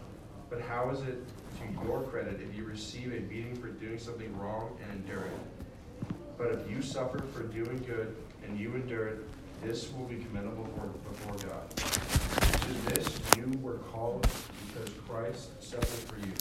[0.48, 1.22] But how is it
[1.58, 6.08] to your credit if you receive a beating for doing something wrong and endure it?
[6.38, 8.14] But if you suffer for doing good
[8.44, 9.18] and you endure it,
[9.62, 11.76] this will be commendable for, before God.
[11.76, 14.26] To this you were called
[14.68, 16.32] because Christ suffered for you,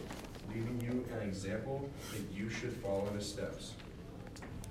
[0.54, 3.73] leaving you an example that you should follow in his steps.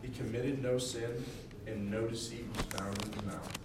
[0.02, 1.24] He committed no sin,
[1.66, 3.58] and no deceit was found in his mouth.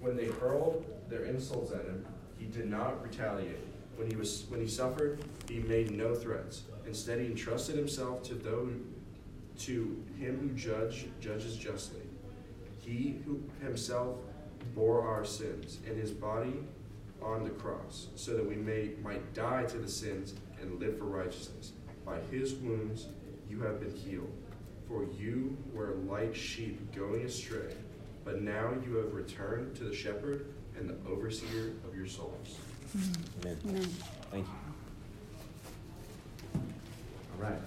[0.00, 2.04] When they hurled their insults at him,
[2.38, 3.56] he did not retaliate.
[4.00, 6.62] When he was when he suffered, he made no threats.
[6.86, 8.72] Instead, he entrusted himself to those
[9.58, 12.00] to him who judge judges justly.
[12.78, 14.16] He who himself
[14.74, 16.54] bore our sins in his body
[17.20, 20.32] on the cross, so that we may might die to the sins
[20.62, 21.72] and live for righteousness.
[22.06, 23.08] By his wounds
[23.50, 24.32] you have been healed.
[24.88, 27.74] For you were like sheep going astray,
[28.24, 30.46] but now you have returned to the shepherd
[30.78, 32.56] and the overseer of your souls.
[32.94, 33.58] Amen.
[33.66, 33.88] Amen.
[34.30, 34.52] Thank you.
[37.34, 37.60] All right.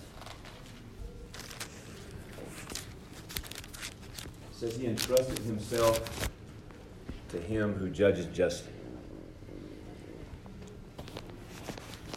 [4.52, 6.30] It says he entrusted himself
[7.30, 8.74] to him who judges justly.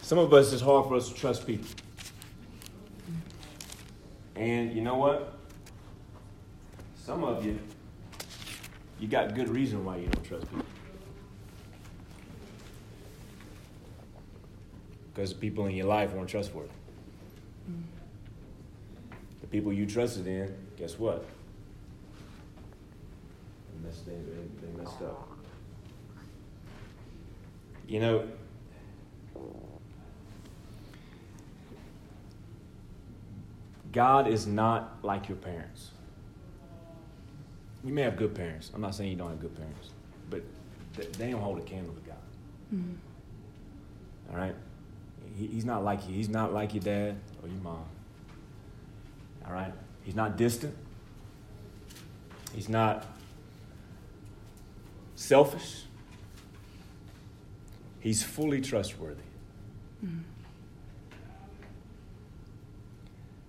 [0.03, 1.69] Some of us, it's hard for us to trust people.
[4.35, 5.39] And you know what?
[6.97, 7.59] Some of you,
[9.01, 10.66] you got good reason why you don't trust people.
[15.17, 16.69] Because people in your life weren't trustworthy.
[17.71, 17.81] Mm.
[19.41, 21.25] The people you trusted in, guess what?
[23.73, 25.27] They messed, they, they messed up.
[27.89, 28.29] You know,
[33.93, 35.93] God is not like your parents.
[37.83, 38.71] You may have good parents.
[38.75, 39.93] I'm not saying you don't have good parents,
[40.29, 40.43] but
[41.15, 42.17] they don't hold a candle to God.
[42.75, 42.93] Mm-hmm.
[44.31, 44.55] All right?
[45.37, 46.15] He, he's not like you.
[46.15, 47.85] He's not like your dad or your mom.
[49.47, 49.73] All right?
[50.03, 50.75] He's not distant.
[52.55, 53.07] He's not
[55.15, 55.83] selfish.
[58.01, 59.21] He's fully trustworthy.
[60.05, 60.21] Mm-hmm.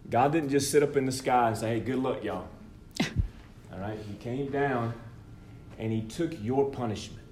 [0.10, 2.48] God didn't just sit up in the sky and say, hey, good luck, y'all.
[3.72, 4.00] All right?
[4.08, 4.94] He came down
[5.78, 7.26] and he took your punishment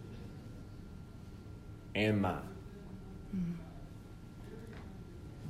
[1.95, 2.37] and mine.
[3.35, 3.64] Mm-hmm.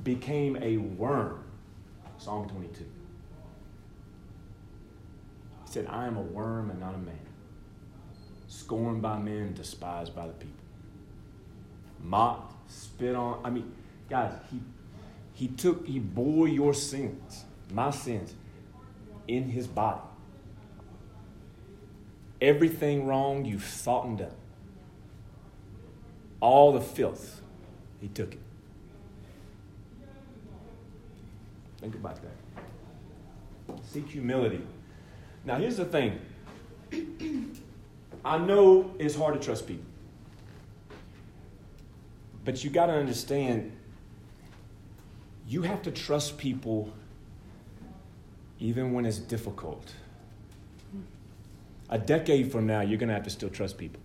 [0.06, 1.42] Became a worm.
[2.16, 2.84] Psalm 22.
[5.64, 7.18] He said, I am a worm and not a man,
[8.46, 10.62] scorned by men, despised by the people.
[12.04, 13.40] Mocked, spit on.
[13.44, 13.72] I mean,
[14.08, 14.60] guys, he
[15.34, 18.32] he took, he bore your sins, my sins,
[19.26, 20.02] in his body.
[22.40, 24.36] Everything wrong you've thought and done,
[26.38, 27.42] all the filth,
[28.00, 28.45] he took it.
[31.80, 33.82] Think about that.
[33.84, 34.62] Seek humility.
[35.44, 36.20] Now, here's the thing
[38.24, 39.84] I know it's hard to trust people,
[42.44, 43.72] but you got to understand
[45.48, 46.92] you have to trust people
[48.58, 49.92] even when it's difficult.
[51.88, 54.00] A decade from now, you're going to have to still trust people.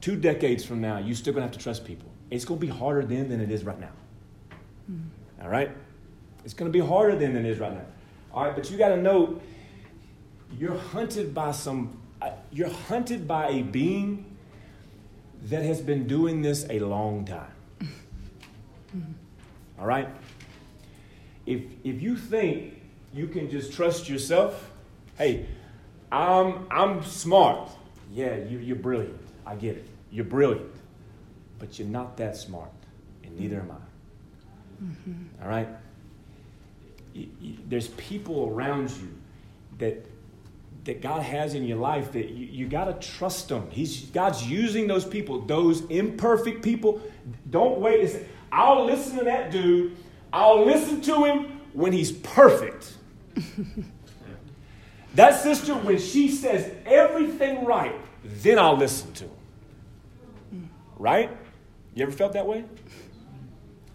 [0.00, 2.08] Two decades from now, you're still going to have to trust people.
[2.30, 3.92] It's going to be harder then than it is right now.
[4.86, 5.02] Hmm.
[5.40, 5.70] All right?
[6.44, 7.84] It's going to be harder than it is right now.
[8.32, 9.40] All right, but you got to know
[10.58, 14.36] you're hunted by some, uh, you're hunted by a being
[15.44, 17.50] that has been doing this a long time.
[19.78, 20.08] All right?
[21.46, 22.80] If, if you think
[23.12, 24.70] you can just trust yourself,
[25.16, 25.46] Hey,
[26.10, 27.70] I'm, I'm smart.
[28.12, 29.18] Yeah, you, you're brilliant.
[29.46, 29.86] I get it.
[30.10, 30.72] You're brilliant.
[31.58, 32.70] But you're not that smart,
[33.22, 34.84] and neither am I.
[34.84, 35.42] Mm-hmm.
[35.42, 35.68] All right?
[37.14, 39.14] You, there's people around you
[39.78, 40.04] that
[40.84, 43.68] that God has in your life that you, you got to trust them.
[43.70, 47.00] He's God's using those people, those imperfect people.
[47.48, 49.96] Don't wait say, I'll listen to that dude.
[50.32, 52.92] I'll listen to him when he's perfect.
[55.14, 60.70] that sister, when she says everything right, then I'll listen to him.
[60.98, 61.30] Right?
[61.94, 62.64] You ever felt that way?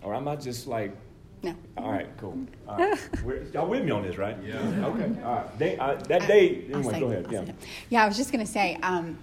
[0.01, 0.95] Or am I just like
[1.41, 1.56] no.
[1.78, 2.38] All right, cool.
[2.67, 2.99] All right.
[3.54, 4.38] y'all with me on this, right?
[4.43, 4.58] Yeah.
[4.58, 5.21] Okay.
[5.23, 5.45] All right.
[5.58, 7.28] They, uh, that day, anyway, go ahead.
[7.32, 7.45] yeah.
[7.89, 9.17] Yeah, I was just going to say um,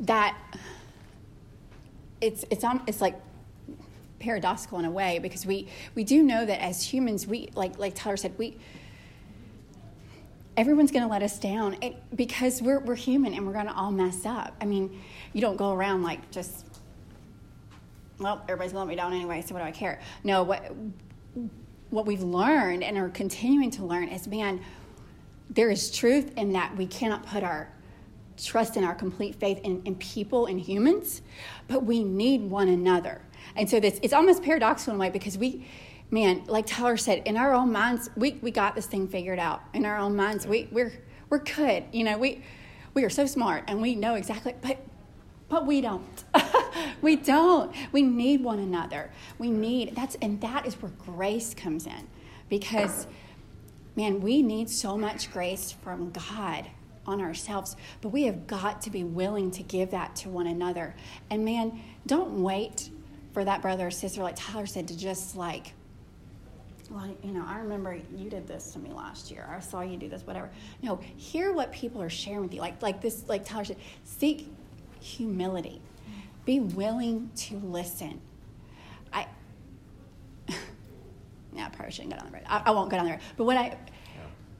[0.00, 0.36] that
[2.20, 3.16] it's it's um, it's like
[4.20, 7.94] paradoxical in a way because we we do know that as humans we like like
[7.94, 8.56] Tyler said we
[10.56, 11.76] everyone's going to let us down
[12.14, 14.54] because we're we're human and we're going to all mess up.
[14.60, 16.64] I mean, you don't go around like just
[18.18, 20.00] well, everybody's gonna let me down anyway, so what do I care?
[20.22, 20.72] No, what
[21.90, 24.60] what we've learned and are continuing to learn is man,
[25.50, 27.70] there is truth in that we cannot put our
[28.36, 31.22] trust and our complete faith in, in people and humans,
[31.68, 33.22] but we need one another.
[33.56, 35.66] And so this it's almost paradoxical in a way because we
[36.10, 39.62] man, like Tyler said, in our own minds, we, we got this thing figured out.
[39.72, 40.92] In our own minds, we, we're
[41.28, 41.84] we're good.
[41.92, 42.42] You know, we
[42.94, 44.78] we are so smart and we know exactly but
[45.54, 46.24] but we don't.
[47.00, 47.72] we don't.
[47.92, 49.12] We need one another.
[49.38, 52.08] We need that's and that is where grace comes in.
[52.48, 53.06] Because
[53.94, 56.66] man, we need so much grace from God
[57.06, 60.96] on ourselves, but we have got to be willing to give that to one another.
[61.30, 62.90] And man, don't wait
[63.32, 65.72] for that brother or sister, like Tyler said, to just like,
[66.90, 69.48] well, you know, I remember you did this to me last year.
[69.48, 70.50] I saw you do this, whatever.
[70.82, 72.60] No, hear what people are sharing with you.
[72.60, 74.48] Like, like this, like Tyler said, seek
[75.04, 75.80] humility.
[76.44, 78.20] Be willing to listen.
[79.12, 79.26] I,
[80.48, 82.46] yeah, I probably shouldn't go down the road.
[82.46, 83.20] I, I won't go down the road.
[83.36, 83.76] But when I yeah.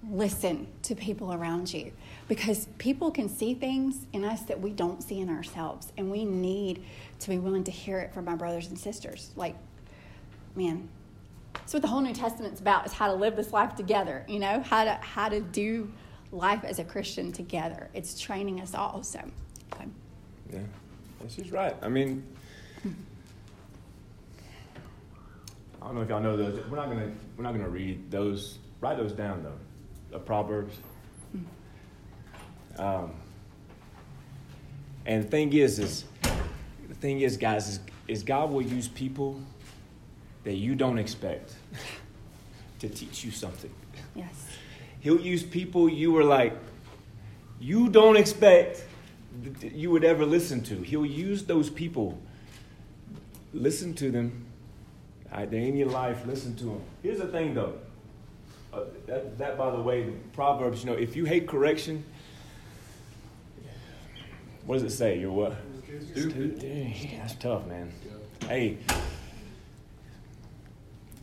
[0.08, 1.92] listen to people around you,
[2.28, 6.24] because people can see things in us that we don't see in ourselves, and we
[6.24, 6.82] need
[7.20, 9.30] to be willing to hear it from our brothers and sisters.
[9.36, 9.56] Like,
[10.54, 10.88] man,
[11.54, 14.24] that's what the whole New Testament's about: is how to live this life together.
[14.28, 15.90] You know, how to how to do
[16.32, 17.90] life as a Christian together.
[17.94, 19.02] It's training us all.
[19.02, 19.20] So,
[19.74, 19.86] okay.
[20.52, 20.60] Yeah,
[21.28, 21.74] she's right.
[21.82, 22.24] I mean,
[25.80, 26.64] I don't know if y'all know those.
[26.68, 28.58] We're not gonna we're not gonna read those.
[28.80, 29.58] Write those down though.
[30.10, 30.76] The Proverbs.
[32.76, 33.12] Um,
[35.06, 36.04] and the thing is, is
[36.88, 39.40] the thing is, guys, is, is God will use people
[40.44, 41.54] that you don't expect
[42.80, 43.70] to teach you something.
[44.14, 44.46] Yes.
[45.00, 46.56] He'll use people you were like,
[47.60, 48.84] you don't expect
[49.62, 50.76] you would ever listen to.
[50.76, 52.18] He'll use those people.
[53.52, 54.46] Listen to them.
[55.32, 56.26] Right, they're in your life.
[56.26, 56.80] Listen to them.
[57.02, 57.74] Here's the thing, though.
[58.72, 62.04] Uh, that, that, by the way, Proverbs, you know, if you hate correction,
[64.66, 65.18] what does it say?
[65.18, 65.56] You're what?
[66.12, 66.60] Stupid.
[66.60, 67.92] Dang, that's tough, man.
[68.48, 68.78] Hey,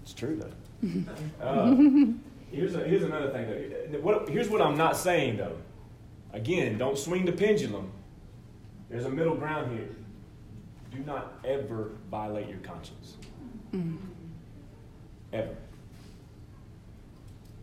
[0.03, 0.51] it's true, though.
[1.41, 1.75] Uh,
[2.51, 3.47] here's, a, here's another thing,
[3.91, 3.99] though.
[3.99, 5.55] What, here's what I'm not saying, though.
[6.33, 7.91] Again, don't swing the pendulum.
[8.91, 9.87] There's a middle ground here.
[10.91, 13.15] Do not ever violate your conscience.
[13.73, 13.97] Mm.
[15.31, 15.55] Ever.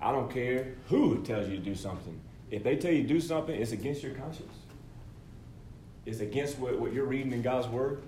[0.01, 2.19] I don't care who tells you to do something.
[2.51, 4.55] If they tell you to do something, it's against your conscience.
[6.07, 8.03] It's against what, what you're reading in God's Word.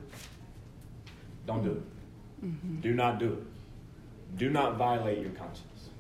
[1.47, 2.47] Don't do it.
[2.47, 2.81] Mm-hmm.
[2.81, 4.39] Do not do it.
[4.39, 5.91] Do not violate your conscience.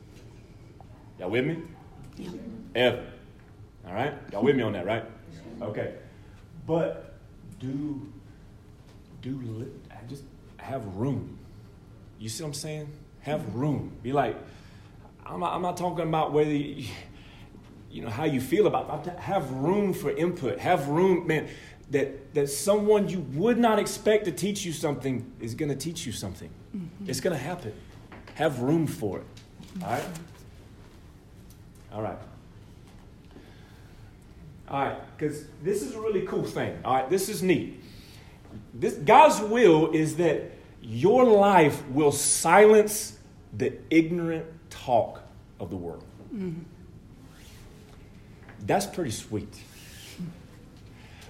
[1.18, 1.58] Y'all with me?
[2.16, 2.30] Yeah.
[2.74, 3.04] Ever.
[3.86, 4.14] All right?
[4.32, 5.04] Y'all with me on that, right?
[5.60, 5.96] Okay.
[6.66, 7.09] But
[7.60, 8.10] do
[9.22, 9.70] do
[10.10, 10.24] just
[10.56, 11.38] have room.
[12.18, 12.92] You see what I'm saying?
[13.20, 13.92] Have room.
[14.02, 14.36] Be like,
[15.24, 16.86] I'm not, I'm not talking about whether you,
[17.90, 19.18] you know how you feel about it.
[19.18, 20.58] Have room for input.
[20.58, 21.48] Have room, man.
[21.90, 26.06] That that someone you would not expect to teach you something is going to teach
[26.06, 26.50] you something.
[26.76, 27.10] Mm-hmm.
[27.10, 27.72] It's going to happen.
[28.34, 29.26] Have room for it.
[29.82, 30.04] All right.
[31.92, 32.18] All right.
[34.70, 36.78] All right, because this is a really cool thing.
[36.84, 37.82] All right, this is neat.
[38.72, 43.18] This God's will is that your life will silence
[43.56, 45.22] the ignorant talk
[45.58, 46.04] of the world.
[46.32, 46.62] Mm-hmm.
[48.60, 49.60] That's pretty sweet.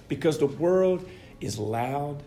[0.07, 1.07] Because the world
[1.39, 2.21] is loud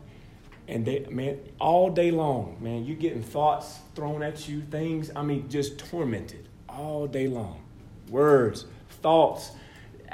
[0.67, 5.23] and they man all day long, man, you're getting thoughts thrown at you, things, I
[5.23, 7.63] mean, just tormented all day long.
[8.09, 8.65] Words,
[9.03, 9.53] thoughts,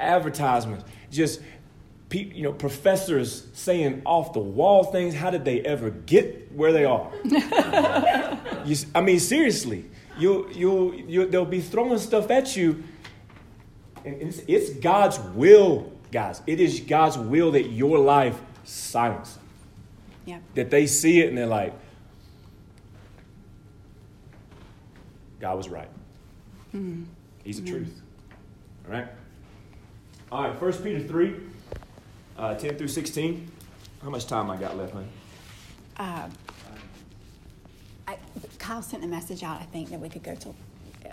[0.01, 1.41] advertisements, just
[2.09, 5.15] pe- you know, professors saying off the wall things.
[5.15, 7.11] How did they ever get where they are?
[7.23, 7.31] you,
[8.71, 9.85] s- I mean, seriously,
[10.17, 12.83] you you you they'll be throwing stuff at you,
[14.05, 16.41] and it's, it's God's will, guys.
[16.47, 19.37] It is God's will that your life silence.
[20.25, 20.39] Yeah.
[20.55, 21.73] That they see it and they're like,
[25.39, 25.89] God was right.
[26.73, 27.03] Mm-hmm.
[27.43, 27.75] He's the mm-hmm.
[27.75, 28.01] truth.
[28.85, 29.07] All right?
[30.31, 31.35] All right, 1 Peter 3,
[32.37, 33.51] uh, 10 through 16.
[34.01, 35.07] How much time I got left, honey?
[35.97, 36.29] Uh,
[38.07, 38.17] I,
[38.57, 40.53] Kyle sent a message out, I think, that we could go to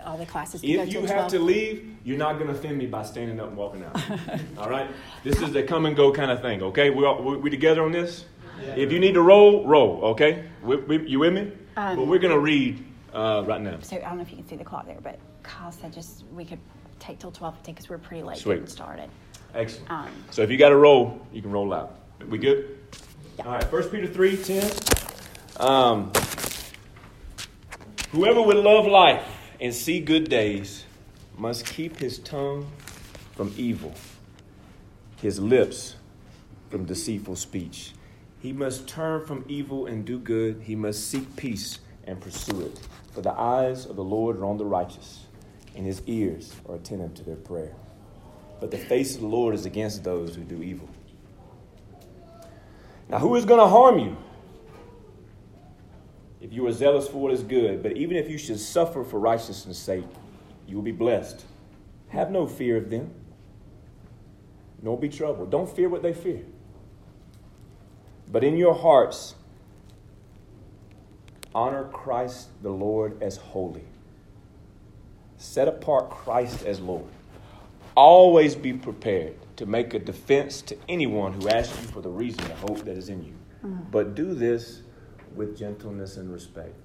[0.05, 0.61] all the classes.
[0.61, 1.31] could go If you have 12.
[1.31, 4.01] to leave, you're not going to offend me by standing up and walking out.
[4.57, 4.89] All right?
[5.25, 6.89] This is a come and go kind of thing, okay?
[6.89, 8.23] We, all, we, we together on this?
[8.77, 10.45] If you need to roll, roll, okay?
[10.63, 11.51] We, we, you with me?
[11.75, 12.81] Um, but we're going to read
[13.13, 13.79] uh, right now.
[13.81, 16.23] So I don't know if you can see the clock there, but Kyle said just
[16.33, 16.59] we could
[16.99, 18.55] take till 12 because we're pretty late Sweet.
[18.55, 19.09] getting started.
[19.53, 19.89] Excellent.
[19.91, 21.95] Um, So if you got to roll, you can roll out.
[22.27, 22.77] We good?
[23.37, 23.45] Yeah.
[23.45, 24.71] All right, 1 Peter 3 10.
[25.57, 26.11] Um,
[28.11, 29.23] Whoever would love life
[29.61, 30.85] and see good days
[31.37, 32.67] must keep his tongue
[33.35, 33.93] from evil,
[35.21, 35.95] his lips
[36.71, 37.93] from deceitful speech.
[38.39, 40.61] He must turn from evil and do good.
[40.63, 42.79] He must seek peace and pursue it.
[43.13, 45.25] For the eyes of the Lord are on the righteous,
[45.75, 47.73] and his ears are attentive to their prayer.
[48.59, 50.89] But the face of the Lord is against those who do evil.
[53.07, 54.17] Now, who is going to harm you?
[56.41, 59.19] If you are zealous for what is good, but even if you should suffer for
[59.19, 60.05] righteousness' sake,
[60.67, 61.45] you will be blessed.
[62.09, 63.13] Have no fear of them,
[64.81, 65.51] nor be troubled.
[65.51, 66.41] Don't fear what they fear.
[68.31, 69.35] But in your hearts,
[71.53, 73.83] honor Christ the Lord as holy.
[75.39, 77.05] Set apart Christ as Lord.
[77.95, 82.43] Always be prepared to make a defense to anyone who asks you for the reason
[82.45, 83.33] the hope that is in you.
[83.65, 83.89] Mm.
[83.89, 84.81] But do this
[85.35, 86.75] with gentleness and respect.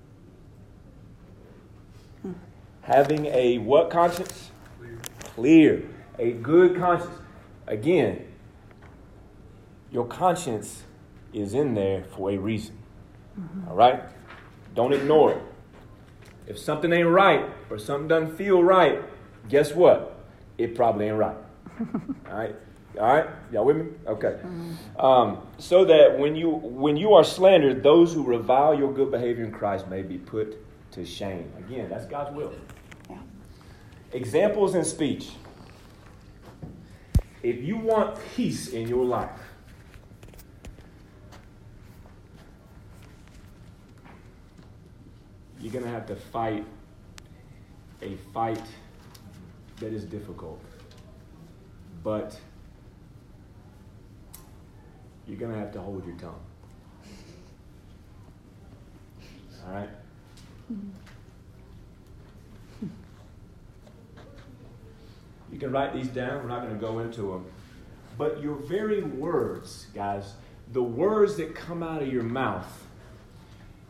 [2.24, 2.34] Mm.
[2.82, 4.52] Having a what conscience?
[5.18, 5.88] Clear.
[6.20, 7.18] A good conscience.
[7.66, 8.24] Again,
[9.90, 10.84] your conscience
[11.32, 12.78] is in there for a reason.
[13.38, 13.68] Mm-hmm.
[13.68, 14.04] All right?
[14.76, 15.42] Don't ignore it.
[16.46, 17.44] If something ain't right
[17.74, 19.02] or something doesn't feel right,
[19.48, 20.16] guess what?
[20.58, 21.36] It probably ain't right.
[22.30, 22.54] All right?
[23.00, 23.26] All right?
[23.50, 23.86] Y'all with me?
[24.06, 24.38] Okay.
[24.96, 29.44] Um, so that when you when you are slandered, those who revile your good behavior
[29.44, 30.56] in Christ may be put
[30.92, 31.52] to shame.
[31.58, 32.52] Again, that's God's will.
[33.10, 33.18] yeah.
[34.12, 35.30] Examples in speech.
[37.42, 39.40] If you want peace in your life,
[45.60, 46.64] you're going to have to fight
[48.04, 48.62] a fight
[49.80, 50.60] that is difficult.
[52.02, 52.38] But
[55.26, 56.40] you're going to have to hold your tongue.
[59.66, 59.88] All right?
[65.50, 66.42] You can write these down.
[66.42, 67.46] We're not going to go into them.
[68.18, 70.34] But your very words, guys,
[70.72, 72.86] the words that come out of your mouth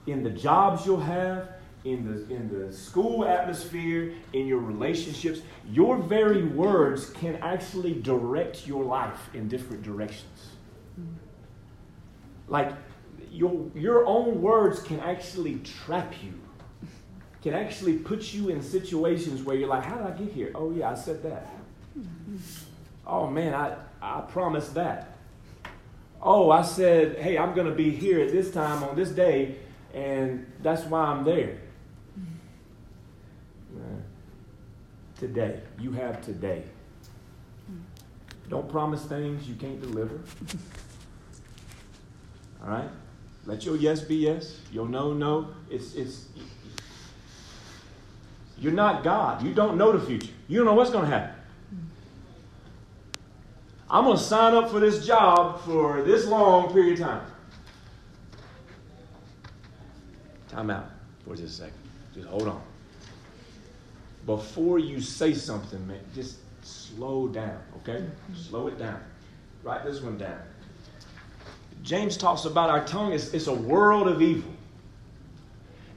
[0.06, 1.48] in the jobs you'll have,
[1.84, 8.66] in the, in the school atmosphere, in your relationships, your very words can actually direct
[8.66, 10.50] your life in different directions.
[12.48, 12.72] Like,
[13.30, 16.32] your, your own words can actually trap you,
[17.42, 20.52] can actually put you in situations where you're like, how did I get here?
[20.54, 21.48] Oh, yeah, I said that.
[23.06, 25.18] Oh, man, I, I promised that.
[26.22, 29.56] Oh, I said, hey, I'm going to be here at this time on this day,
[29.92, 31.58] and that's why I'm there.
[32.16, 33.80] Uh,
[35.18, 35.60] Today.
[35.78, 36.64] You have today.
[38.48, 40.16] Don't promise things you can't deliver.
[42.62, 42.88] All right?
[43.46, 45.48] Let your yes be yes, your no, no.
[45.70, 46.26] It's, it's,
[48.58, 49.42] you're not God.
[49.42, 50.32] You don't know the future.
[50.48, 51.34] You don't know what's going to happen.
[53.88, 57.26] I'm going to sign up for this job for this long period of time.
[60.48, 60.90] Time out
[61.24, 61.83] for just a second.
[62.14, 62.62] Just hold on.
[64.26, 68.04] Before you say something, man, just slow down, okay?
[68.34, 69.00] Slow it down.
[69.62, 70.38] Write this one down.
[71.82, 74.50] James talks about our tongue is it's a world of evil.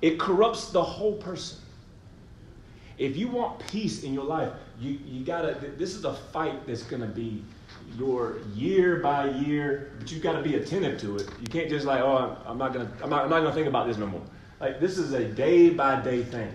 [0.01, 1.59] It corrupts the whole person.
[2.97, 6.83] If you want peace in your life, you, you gotta this is a fight that's
[6.83, 7.43] gonna be
[7.97, 11.29] your year by year, but you gotta be attentive to it.
[11.39, 13.67] You can't just like, oh, I'm, I'm not gonna I'm not, I'm not gonna think
[13.67, 14.21] about this no more.
[14.59, 16.51] Like this is a day by day thing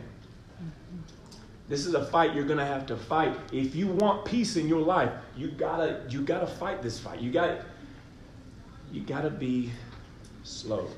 [1.69, 3.37] This is a fight you're gonna have to fight.
[3.53, 7.21] If you want peace in your life, you gotta you gotta fight this fight.
[7.21, 7.61] You got
[8.91, 9.71] you gotta be
[10.43, 10.89] slow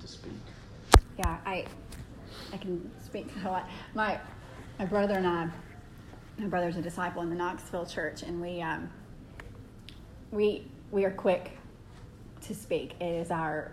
[0.00, 0.32] to speak.
[1.18, 1.64] Yeah, I
[2.52, 3.68] I can speak to a lot.
[3.94, 4.20] My
[4.78, 5.48] my brother and I,
[6.38, 8.90] my brother's a disciple in the Knoxville church, and we um,
[10.30, 11.58] we we are quick
[12.42, 12.94] to speak.
[13.00, 13.72] It is our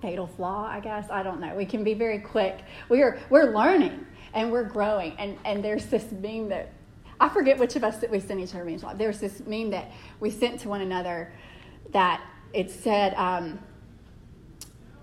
[0.00, 1.10] fatal flaw, I guess.
[1.10, 1.54] I don't know.
[1.54, 2.60] We can be very quick.
[2.88, 5.14] We are we're learning and we're growing.
[5.18, 6.70] And and there's this meme that
[7.20, 8.84] I forget which of us that we sent each other memes.
[8.96, 9.90] There's this meme that
[10.20, 11.32] we sent to one another
[11.90, 12.22] that
[12.52, 13.58] it said um,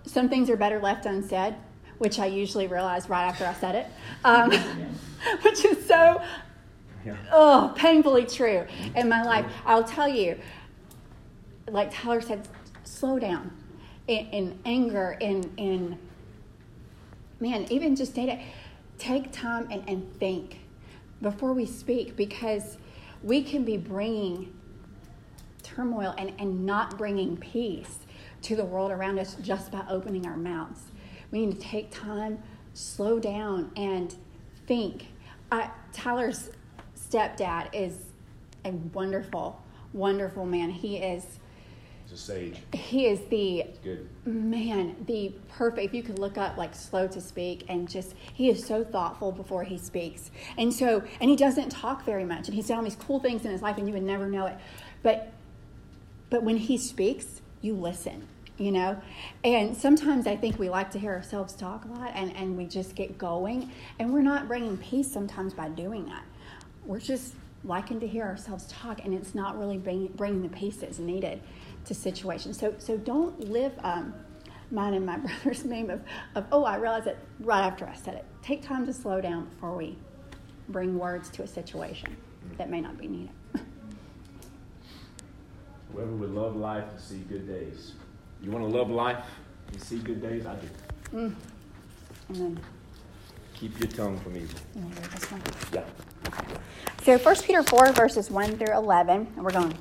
[0.06, 1.56] some things are better left unsaid,
[2.00, 3.88] which I usually realize right after I said it,
[4.24, 4.52] um,
[5.44, 6.22] which is so
[7.06, 7.16] Yeah.
[7.32, 9.46] oh painfully true in my life.
[9.66, 10.40] I'll tell you,
[11.70, 12.48] like Tyler said,
[12.84, 13.52] slow down
[14.08, 16.00] in, in anger, in in
[17.40, 18.40] man, even just data.
[18.98, 20.60] Take time and, and think
[21.22, 22.78] before we speak because
[23.22, 24.54] we can be bringing
[25.62, 28.00] turmoil and, and not bringing peace
[28.42, 30.82] to the world around us just by opening our mouths.
[31.32, 32.42] We need to take time,
[32.74, 34.16] slow down, and
[34.66, 35.08] think.
[35.52, 36.50] Uh, Tyler's
[36.96, 37.98] stepdad is
[38.66, 39.62] a wonderful,
[39.94, 40.70] wonderful man.
[40.70, 41.40] He is
[42.10, 42.58] It's a sage.
[42.72, 44.08] he is the good.
[44.26, 45.88] man, the perfect.
[45.88, 49.34] If you could look up like slow to speak and just, he is so thoughtful
[49.34, 50.32] before he speaks.
[50.58, 52.48] And so, and he doesn't talk very much.
[52.48, 54.46] And he's done all these cool things in his life and you would never know
[54.46, 54.58] it.
[55.04, 55.34] But,
[56.30, 58.26] but when he speaks, you listen,
[58.58, 59.02] you know?
[59.44, 62.68] And sometimes I think we like to hear ourselves talk a lot and, and we
[62.68, 63.70] just get going.
[64.00, 66.24] And we're not bringing peace sometimes by doing that.
[66.86, 67.34] We're just
[67.66, 71.42] liking to hear ourselves talk and it's not really bring, bringing the peace that's needed
[71.88, 72.60] to situations.
[72.60, 74.14] So, so don't live um,
[74.72, 76.02] mine and my brother's name of,
[76.36, 78.26] of, oh, I realized it right after I said it.
[78.42, 79.98] Take time to slow down before we
[80.70, 82.16] bring words to a situation
[82.58, 83.30] that may not be needed.
[85.94, 87.94] Whoever would love life and see good days.
[88.42, 89.26] You want to love life
[89.72, 90.46] and see good days?
[90.46, 90.68] I do.
[91.14, 91.36] Mm.
[92.30, 92.60] And then,
[93.54, 94.60] Keep your tongue from evil.
[94.76, 95.42] you want to read this one?
[95.74, 95.84] Yeah.
[97.04, 99.74] So 1 Peter 4, verses 1 through 11, and we're going,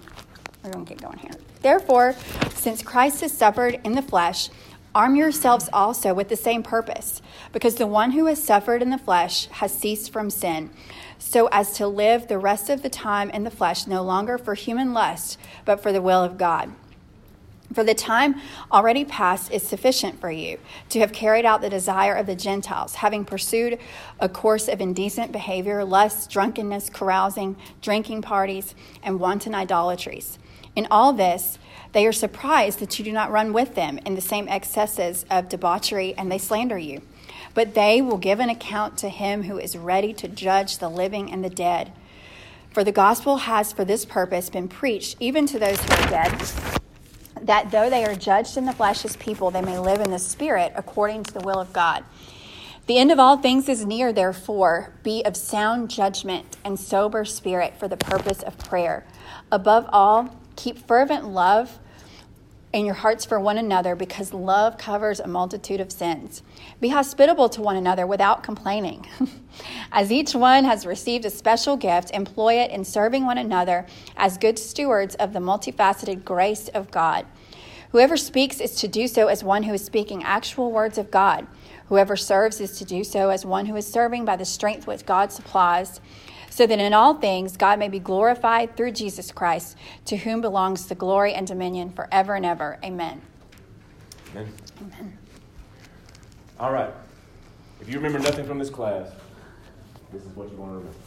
[0.62, 1.32] we're going to get going here.
[1.66, 2.14] Therefore,
[2.54, 4.50] since Christ has suffered in the flesh,
[4.94, 7.20] arm yourselves also with the same purpose,
[7.52, 10.70] because the one who has suffered in the flesh has ceased from sin,
[11.18, 14.54] so as to live the rest of the time in the flesh no longer for
[14.54, 16.70] human lust, but for the will of God.
[17.74, 18.36] For the time
[18.70, 20.60] already past is sufficient for you
[20.90, 23.80] to have carried out the desire of the Gentiles, having pursued
[24.20, 30.38] a course of indecent behavior, lust, drunkenness, carousing, drinking parties, and wanton idolatries.
[30.76, 31.58] In all this,
[31.92, 35.48] they are surprised that you do not run with them in the same excesses of
[35.48, 37.02] debauchery, and they slander you.
[37.54, 41.32] But they will give an account to him who is ready to judge the living
[41.32, 41.92] and the dead.
[42.70, 46.76] For the gospel has for this purpose been preached even to those who are dead
[47.42, 50.18] that though they are judged in the flesh as people, they may live in the
[50.18, 52.04] spirit according to the will of God.
[52.86, 57.76] The end of all things is near, therefore, be of sound judgment and sober spirit
[57.78, 59.04] for the purpose of prayer.
[59.50, 61.78] Above all, keep fervent love
[62.72, 66.42] in your hearts for one another, because love covers a multitude of sins.
[66.80, 69.06] Be hospitable to one another without complaining.
[69.92, 73.86] as each one has received a special gift, employ it in serving one another
[74.16, 77.24] as good stewards of the multifaceted grace of God.
[77.92, 81.46] Whoever speaks is to do so as one who is speaking actual words of God.
[81.88, 85.06] Whoever serves is to do so as one who is serving by the strength which
[85.06, 86.00] God supplies,
[86.56, 89.76] so that in all things God may be glorified through Jesus Christ,
[90.06, 92.78] to whom belongs the glory and dominion forever and ever.
[92.82, 93.20] Amen.
[94.30, 94.50] Amen.
[94.80, 95.18] Amen.
[96.58, 96.94] All right.
[97.82, 99.10] If you remember nothing from this class,
[100.10, 100.98] this is what you want to remember.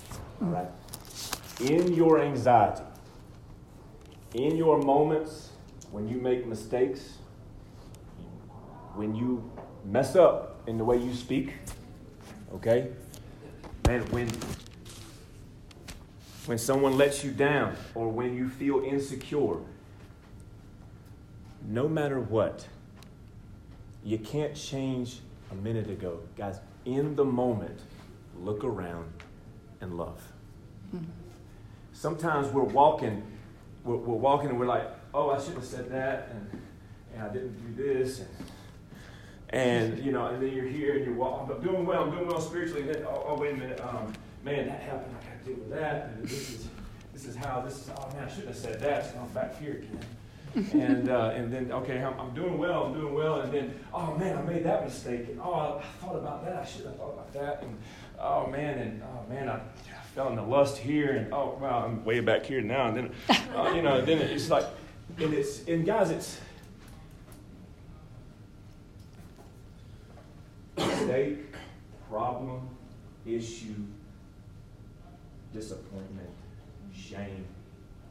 [0.44, 1.68] All right.
[1.68, 2.84] In your anxiety,
[4.36, 5.50] in your moments
[5.90, 7.18] when you make mistakes,
[8.94, 9.52] when you
[9.84, 11.56] mess up in the way you speak,
[12.54, 12.90] okay?
[13.88, 14.30] Man, when
[16.50, 19.58] when someone lets you down or when you feel insecure,
[21.68, 22.68] no matter what,
[24.04, 25.20] you can't change
[25.52, 26.22] a minute ago.
[26.36, 27.80] Guys, in the moment,
[28.36, 29.14] look around
[29.80, 30.20] and love.
[31.94, 33.22] Sometimes we're walking,
[33.84, 36.62] we're, we're walking and we're like, oh, I should have said that, and,
[37.14, 38.30] and I didn't do this, and,
[39.50, 42.26] and you know, and then you're here and you're walking, I'm doing well, I'm doing
[42.26, 44.12] well spiritually, and then, oh, oh wait a minute, um,
[44.44, 45.14] man, that happened,
[45.56, 46.68] With that, and this is,
[47.14, 49.60] this is how, this is, oh man, I shouldn't have said that, so I'm back
[49.60, 50.00] here again.
[50.74, 54.16] and uh, and then okay, I'm, I'm doing well, I'm doing well, and then oh
[54.18, 57.14] man, I made that mistake, and oh, I thought about that, I should have thought
[57.14, 57.78] about that, and
[58.20, 62.04] oh man, and oh man, I, I fell into lust here, and oh wow, I'm
[62.04, 63.12] way back here now, and then
[63.56, 64.66] uh, you know, then it's like,
[65.20, 66.42] and it's and guys, it's
[70.78, 71.54] mistake,
[72.10, 72.68] problem,
[73.24, 73.76] issue,
[75.54, 76.30] disappointment,
[76.94, 77.46] shame.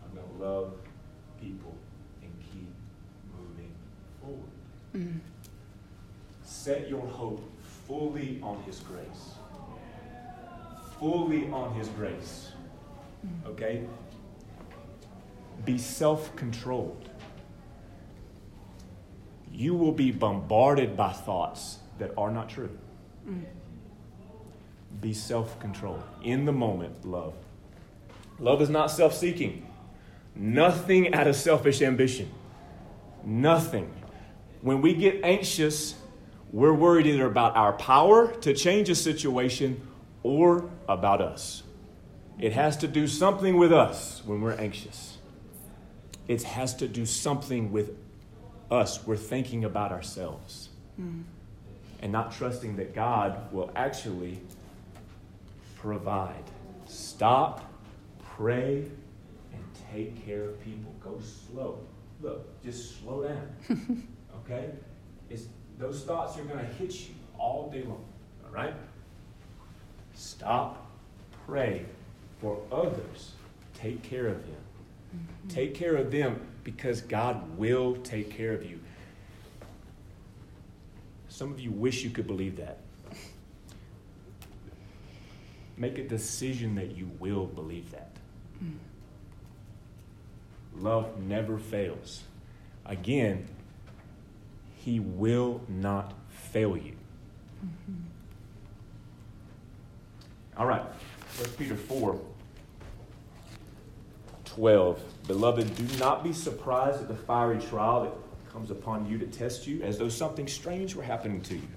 [0.05, 0.75] I'm gonna love
[1.41, 1.75] people
[2.23, 2.73] and keep
[3.37, 3.73] moving
[4.21, 4.51] forward.
[4.97, 5.19] Mm-hmm.
[6.43, 7.43] Set your hope
[7.87, 9.35] fully on His grace.
[10.99, 12.53] Fully on His grace.
[13.27, 13.51] Mm-hmm.
[13.51, 13.85] Okay?
[15.65, 17.09] Be self controlled.
[19.53, 22.79] You will be bombarded by thoughts that are not true.
[23.29, 23.45] Mm-hmm.
[25.01, 26.03] Be self controlled.
[26.23, 27.35] In the moment, love.
[28.39, 29.67] Love is not self seeking.
[30.35, 32.31] Nothing out of selfish ambition.
[33.25, 33.93] Nothing.
[34.63, 35.95] When we get anxious,
[36.53, 39.87] we're worried either about our power to change a situation
[40.23, 41.63] or about us.
[42.39, 45.19] It has to do something with us when we're anxious.
[46.29, 47.97] It has to do something with
[48.71, 49.05] us.
[49.07, 50.69] We're thinking about ourselves
[51.01, 51.23] mm.
[52.01, 54.41] and not trusting that God will actually
[55.81, 56.45] provide.
[56.87, 57.73] Stop,
[58.37, 58.85] pray,
[59.53, 60.93] and take care of people.
[61.01, 61.81] Go slow.
[62.21, 64.07] Look, just slow down.
[64.51, 64.71] Okay?
[65.29, 65.45] It's,
[65.79, 68.05] those thoughts are going to hit you all day long.
[68.45, 68.73] All right?
[70.15, 70.91] Stop,
[71.47, 71.85] pray
[72.41, 73.33] for others.
[73.75, 74.57] Take care of them.
[75.15, 75.49] Mm-hmm.
[75.49, 78.81] Take care of them because God will take care of you.
[81.29, 82.79] Some of you wish you could believe that.
[85.79, 88.11] Make a decision that you will believe that.
[88.59, 88.73] Hmm.
[90.77, 92.25] Love never fails.
[92.85, 93.47] Again,
[94.77, 96.97] He will not fail you.
[97.65, 97.95] Mm-hmm.
[100.57, 100.83] All right,
[101.37, 102.21] 1 Peter 4
[104.45, 105.01] 12.
[105.29, 109.69] Beloved, do not be surprised at the fiery trial that comes upon you to test
[109.69, 111.69] you, as though something strange were happening to you.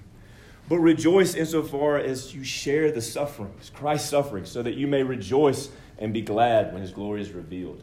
[0.68, 5.70] But rejoice insofar as you share the sufferings, Christ's suffering, so that you may rejoice
[5.98, 7.82] and be glad when his glory is revealed.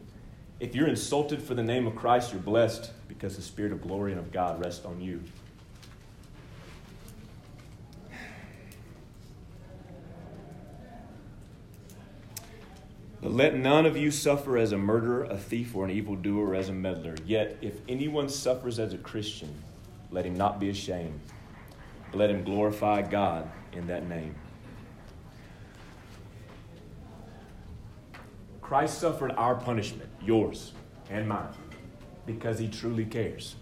[0.58, 4.12] If you're insulted for the name of Christ, you're blessed because the Spirit of glory
[4.12, 5.22] and of God rests on you.
[13.22, 16.54] But let none of you suffer as a murderer, a thief, or an evildoer, or
[16.54, 17.16] as a meddler.
[17.26, 19.54] Yet, if anyone suffers as a Christian,
[20.10, 21.20] let him not be ashamed.
[22.12, 24.34] Let him glorify God in that name.
[28.60, 30.72] Christ suffered our punishment, yours
[31.08, 31.48] and mine,
[32.26, 33.56] because he truly cares.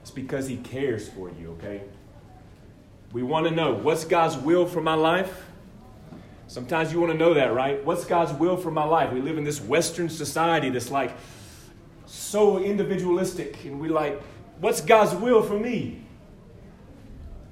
[0.00, 1.82] It's because he cares for you, okay?
[3.12, 5.44] We want to know what's God's will for my life?
[6.46, 7.84] Sometimes you want to know that, right?
[7.84, 9.12] What's God's will for my life?
[9.12, 11.14] We live in this Western society that's like
[12.06, 14.20] so individualistic, and we like,
[14.62, 16.00] what's God's will for me?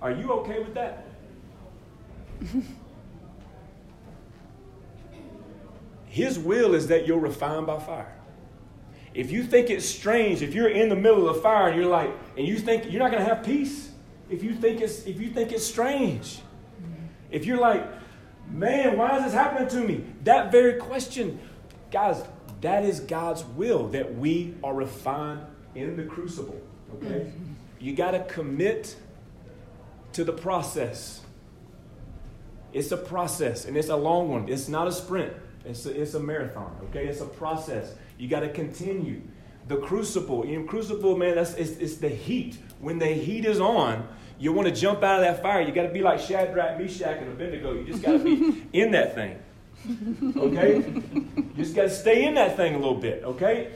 [0.01, 1.07] Are you okay with that?
[6.07, 8.17] His will is that you're refined by fire.
[9.13, 12.11] If you think it's strange, if you're in the middle of fire and you're like,
[12.39, 13.91] and you think you're not going to have peace,
[14.31, 16.41] if you think it's if you think it's strange,
[17.33, 17.85] if you're like,
[18.49, 20.05] man, why is this happening to me?
[20.23, 21.41] That very question,
[21.91, 22.23] guys,
[22.61, 25.41] that is God's will that we are refined
[25.75, 26.61] in the crucible.
[26.97, 27.33] Okay,
[27.79, 28.97] you got to commit
[30.13, 31.21] to the process.
[32.73, 34.49] It's a process, and it's a long one.
[34.49, 35.33] It's not a sprint.
[35.65, 37.07] It's a, it's a marathon, okay?
[37.07, 37.95] It's a process.
[38.19, 39.23] You got to continue.
[39.69, 42.59] The crucible, in crucible, man, that's it's, it's the heat.
[42.81, 45.61] When the heat is on, you want to jump out of that fire.
[45.61, 47.75] You got to be like Shadrach, Meshach, and Abednego.
[47.75, 49.39] You just got to be in that thing,
[50.37, 50.77] okay?
[50.77, 53.73] You just got to stay in that thing a little bit, okay?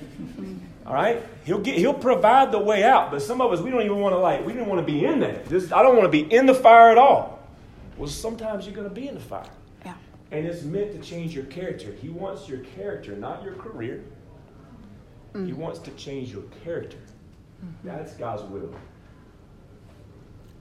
[0.86, 3.10] All right, he'll get he'll provide the way out.
[3.10, 5.04] But some of us we don't even want to like we don't want to be
[5.04, 5.46] in that.
[5.46, 7.38] This, I don't want to be in the fire at all.
[7.96, 9.48] Well, sometimes you're going to be in the fire.
[9.84, 9.94] Yeah.
[10.30, 11.92] And it's meant to change your character.
[11.92, 14.04] He wants your character, not your career.
[15.32, 15.54] He mm.
[15.54, 16.98] wants to change your character.
[17.64, 17.88] Mm-hmm.
[17.88, 18.74] That's God's will.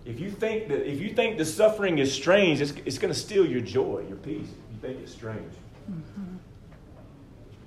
[0.06, 3.20] If you think that if you think the suffering is strange, it's, it's going to
[3.20, 4.48] steal your joy, your peace.
[4.72, 5.54] You think it's strange.
[5.92, 6.36] Mm-hmm.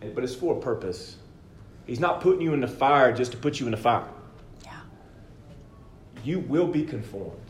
[0.01, 1.17] And- But it's for a purpose.
[1.87, 4.09] He's not putting you in the fire just to put you in the fire.
[4.65, 4.73] Yeah.
[6.25, 7.41] You will be conformed.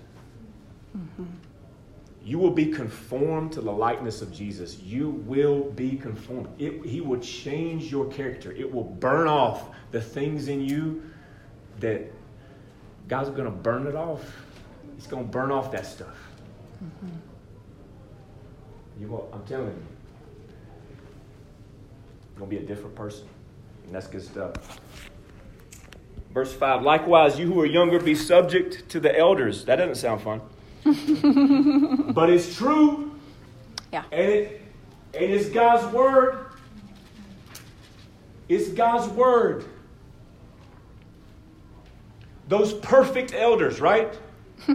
[2.27, 4.81] You will be conformed to the likeness of Jesus.
[4.81, 6.49] You will be conformed.
[6.59, 8.51] It, he will change your character.
[8.51, 11.05] It will burn off the things in you
[11.79, 12.13] that
[13.07, 14.25] God's going to burn it off.
[14.97, 16.17] He's going to burn off that stuff.
[16.83, 17.17] Mm-hmm.
[19.01, 19.87] You will, I'm telling you,
[22.35, 23.29] you're going to be a different person.
[23.87, 24.81] And that's good stuff.
[26.33, 29.65] Verse 5 Likewise, you who are younger, be subject to the elders.
[29.65, 30.41] That doesn't sound fun.
[32.13, 33.19] but it's true.
[33.93, 34.05] Yeah.
[34.13, 34.63] And, it,
[35.15, 36.47] and it's God's word.
[38.49, 39.65] It's God's word.
[42.49, 44.17] Those perfect elders, right?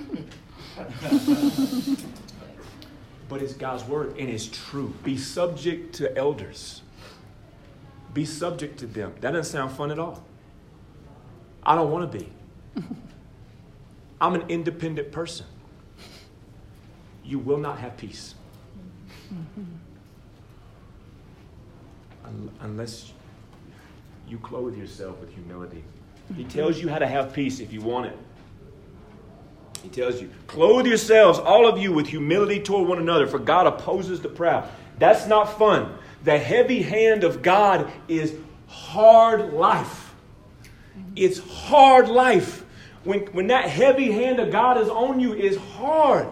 [3.30, 4.94] but it's God's word and it's true.
[5.04, 6.82] Be subject to elders.
[8.14, 9.14] Be subject to them.
[9.22, 10.24] That doesn't sound fun at all.
[11.64, 12.30] I don't want to be.
[14.22, 15.46] I'm an independent person.
[17.24, 18.36] You will not have peace.
[22.60, 23.14] Unless
[24.28, 25.84] you clothe yourself with humility.
[26.36, 28.18] He tells you how to have peace if you want it.
[29.84, 33.68] He tells you, clothe yourselves, all of you, with humility toward one another, for God
[33.68, 34.70] opposes the proud.
[35.00, 35.98] That's not fun.
[36.24, 38.36] The heavy hand of God is
[38.68, 40.14] hard life.
[41.16, 42.64] It's hard life.
[43.04, 46.28] When, when that heavy hand of God is on you, it's hard.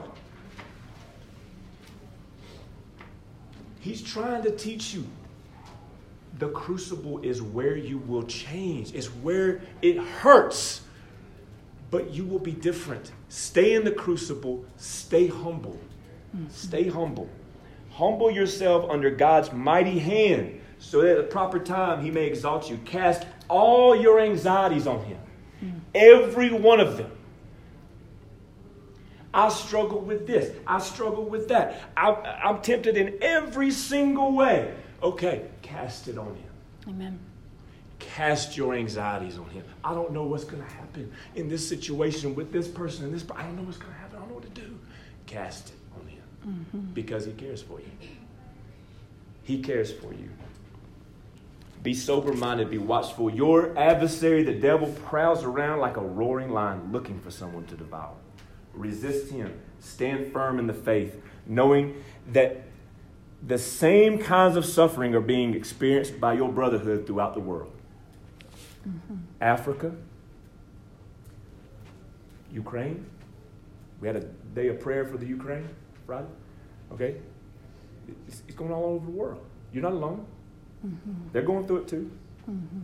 [3.79, 5.07] He's trying to teach you
[6.39, 10.81] the crucible is where you will change, it's where it hurts,
[11.91, 13.11] but you will be different.
[13.27, 15.77] Stay in the crucible, stay humble.
[16.35, 16.49] Mm-hmm.
[16.49, 17.29] Stay humble.
[18.00, 22.70] Humble yourself under God's mighty hand so that at the proper time he may exalt
[22.70, 22.78] you.
[22.86, 25.20] Cast all your anxieties on him,
[25.93, 27.12] every one of them.
[29.34, 30.56] I struggle with this.
[30.66, 31.82] I struggle with that.
[31.97, 34.74] I, I'm tempted in every single way.
[35.04, 36.50] Okay, cast it on Him.
[36.88, 37.20] Amen.
[38.00, 39.66] Cast your anxieties on Him.
[39.84, 43.26] I don't know what's going to happen in this situation with this person and this.
[43.36, 44.16] I don't know what's going to happen.
[44.16, 44.80] I don't know what to do.
[45.26, 45.78] Cast it
[46.50, 46.80] mm-hmm.
[46.93, 47.91] because He cares for you.
[49.43, 50.30] He cares for you.
[51.82, 53.32] Be sober minded, be watchful.
[53.32, 58.16] Your adversary, the devil, prowls around like a roaring lion looking for someone to devour.
[58.74, 59.60] Resist him.
[59.80, 62.64] Stand firm in the faith, knowing that
[63.41, 67.72] the same kinds of suffering are being experienced by your brotherhood throughout the world.
[68.88, 69.16] Mm-hmm.
[69.39, 69.93] Africa,
[72.52, 73.06] Ukraine.
[74.02, 74.24] We had a
[74.54, 75.70] day of prayer for the Ukraine
[76.10, 76.28] Friday.
[76.91, 77.16] Okay?
[78.28, 79.45] It's, it's going all over the world.
[79.72, 80.26] You're not alone.
[80.84, 81.14] Mm-hmm.
[81.32, 82.12] They're going through it too.
[82.49, 82.80] Mm-hmm.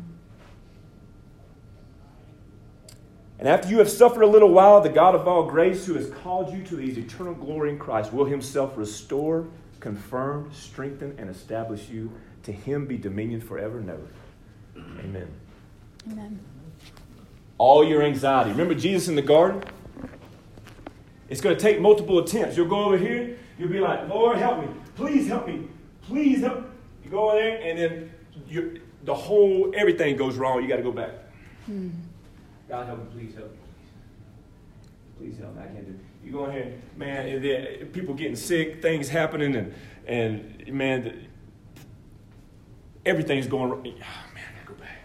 [3.40, 6.10] And after you have suffered a little while, the God of all grace, who has
[6.10, 9.48] called you to his eternal glory in Christ, will himself restore
[9.80, 12.12] confirm, strengthen, and establish you.
[12.44, 14.08] To him be dominion forever and ever.
[15.00, 15.28] Amen.
[16.12, 16.40] Amen.
[17.58, 18.52] All your anxiety.
[18.52, 19.64] Remember Jesus in the garden?
[21.30, 22.56] It's going to take multiple attempts.
[22.56, 24.68] You'll go over here, you'll be like, Lord, help me.
[24.96, 25.68] Please help me.
[26.02, 26.66] Please help.
[27.04, 28.12] You go over there, and then
[28.48, 30.62] you, the whole, everything goes wrong.
[30.62, 31.12] You got to go back.
[31.66, 31.90] Hmm.
[32.70, 33.58] God help me, please help me.
[35.18, 35.62] Please help me.
[35.62, 39.08] I can't do it you go in ahead, man, and then people getting sick, things
[39.08, 39.74] happening, and
[40.08, 41.28] and man,
[43.06, 43.86] everything's going wrong.
[43.86, 44.98] Oh, man, I go back.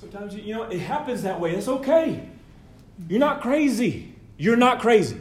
[0.00, 1.54] Sometimes you know it happens that way.
[1.54, 2.28] It's okay.
[3.08, 4.14] You're not crazy.
[4.36, 5.20] You're not crazy.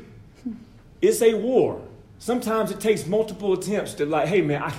[1.02, 1.82] It's a war.
[2.20, 4.74] Sometimes it takes multiple attempts to like, hey man, I,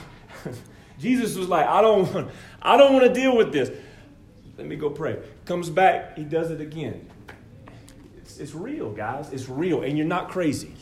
[0.99, 3.71] Jesus was like, I don't want, I don't want to deal with this.
[4.57, 5.19] Let me go pray.
[5.45, 7.09] Comes back, he does it again.
[8.17, 9.33] It's, it's real, guys.
[9.33, 10.75] It's real, and you're not crazy.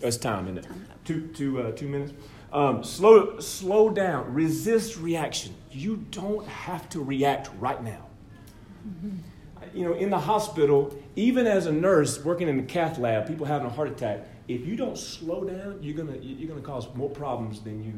[0.00, 0.66] It's time, isn't it?
[1.04, 2.12] Two, two, uh, two minutes.
[2.52, 4.32] Um, slow, slow down.
[4.32, 5.54] Resist reaction.
[5.70, 8.06] You don't have to react right now.
[8.86, 9.76] Mm-hmm.
[9.76, 13.46] You know, in the hospital, even as a nurse working in the cath lab, people
[13.46, 14.26] having a heart attack.
[14.48, 17.94] If you don't slow down, you're gonna you're gonna cause more problems than you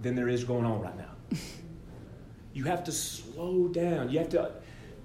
[0.00, 1.10] than there is going on right now.
[2.52, 4.10] you have to slow down.
[4.10, 4.52] You have to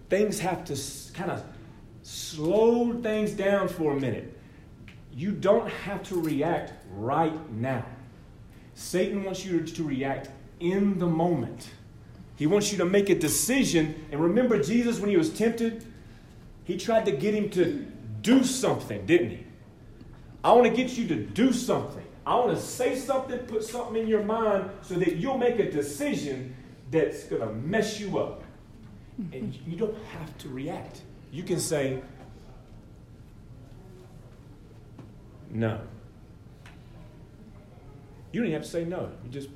[0.10, 0.78] things have to
[1.14, 1.44] kind of
[2.04, 4.38] slow things down for a minute.
[5.14, 7.86] You don't have to react right now.
[8.74, 10.30] Satan wants you to react
[10.60, 11.72] in the moment.
[12.36, 14.06] He wants you to make a decision.
[14.12, 15.86] And remember, Jesus, when he was tempted,
[16.64, 17.86] he tried to get him to
[18.22, 19.46] do something, didn't he?
[20.44, 22.06] I want to get you to do something.
[22.26, 25.72] I want to say something, put something in your mind so that you'll make a
[25.72, 26.56] decision
[26.90, 28.44] that's going to mess you up.
[29.32, 31.02] And you don't have to react.
[31.32, 32.02] You can say,
[35.50, 35.80] no.
[38.32, 39.12] You don't even have to say no.
[39.24, 39.50] You just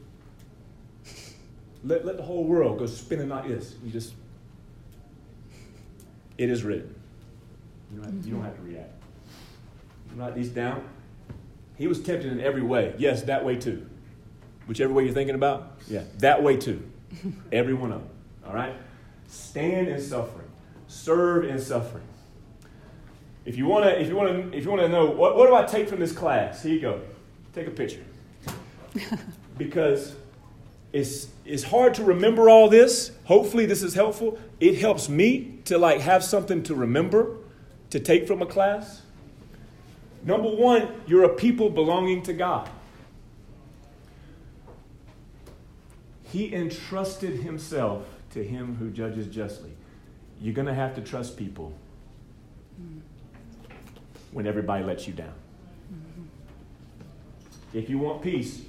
[1.84, 3.76] let, let the whole world go spinning like this.
[3.84, 4.14] You just,
[6.38, 6.94] it is written.
[7.92, 8.92] You don't have, you don't have to react.
[10.16, 10.88] Write these down.
[11.78, 12.94] He was tempted in every way.
[12.98, 13.86] Yes, that way too.
[14.68, 16.82] Whichever way you're thinking about, yeah, that way too.
[17.52, 18.10] every one of them.
[18.48, 18.74] All right?
[19.28, 20.48] Stand in suffering.
[20.88, 22.04] Serve in suffering.
[23.46, 25.48] If you want to, if you want to, if you want to know what, what
[25.48, 27.02] do I take from this class, here you go.
[27.54, 28.04] Take a picture.
[29.58, 30.16] because
[30.92, 33.12] it's it's hard to remember all this.
[33.26, 34.40] Hopefully, this is helpful.
[34.60, 37.38] It helps me to like have something to remember,
[37.92, 39.02] to take from a class.
[40.26, 42.68] Number one, you're a people belonging to God.
[46.24, 49.72] He entrusted himself to him who judges justly.
[50.42, 51.72] You're going to have to trust people
[54.32, 55.34] when everybody lets you down.
[57.72, 58.64] If you want peace,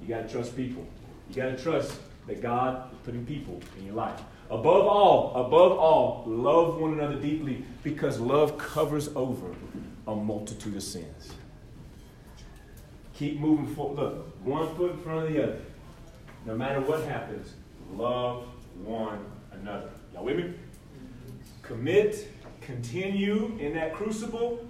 [0.00, 0.86] you got to trust people.
[1.28, 4.20] You got to trust that God is putting people in your life.
[4.50, 9.54] Above all, above all, love one another deeply because love covers over
[10.06, 11.32] a multitude of sins.
[13.14, 13.98] Keep moving forward.
[13.98, 15.60] Look, one foot in front of the other.
[16.44, 17.54] No matter what happens,
[17.94, 18.44] love
[18.82, 19.90] one another.
[20.12, 20.54] Y'all with me?
[21.62, 22.28] Commit,
[22.60, 24.66] continue in that crucible,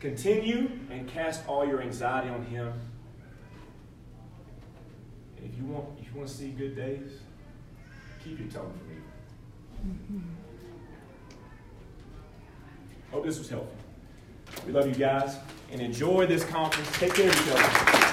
[0.00, 2.72] continue and cast all your anxiety on Him.
[5.36, 7.20] And if you want, if you want to see good days,
[8.24, 10.22] keep your tongue from evil.
[13.12, 13.81] Hope this was helpful.
[14.66, 15.36] We love you guys
[15.70, 16.90] and enjoy this conference.
[16.98, 18.11] Take care of each other.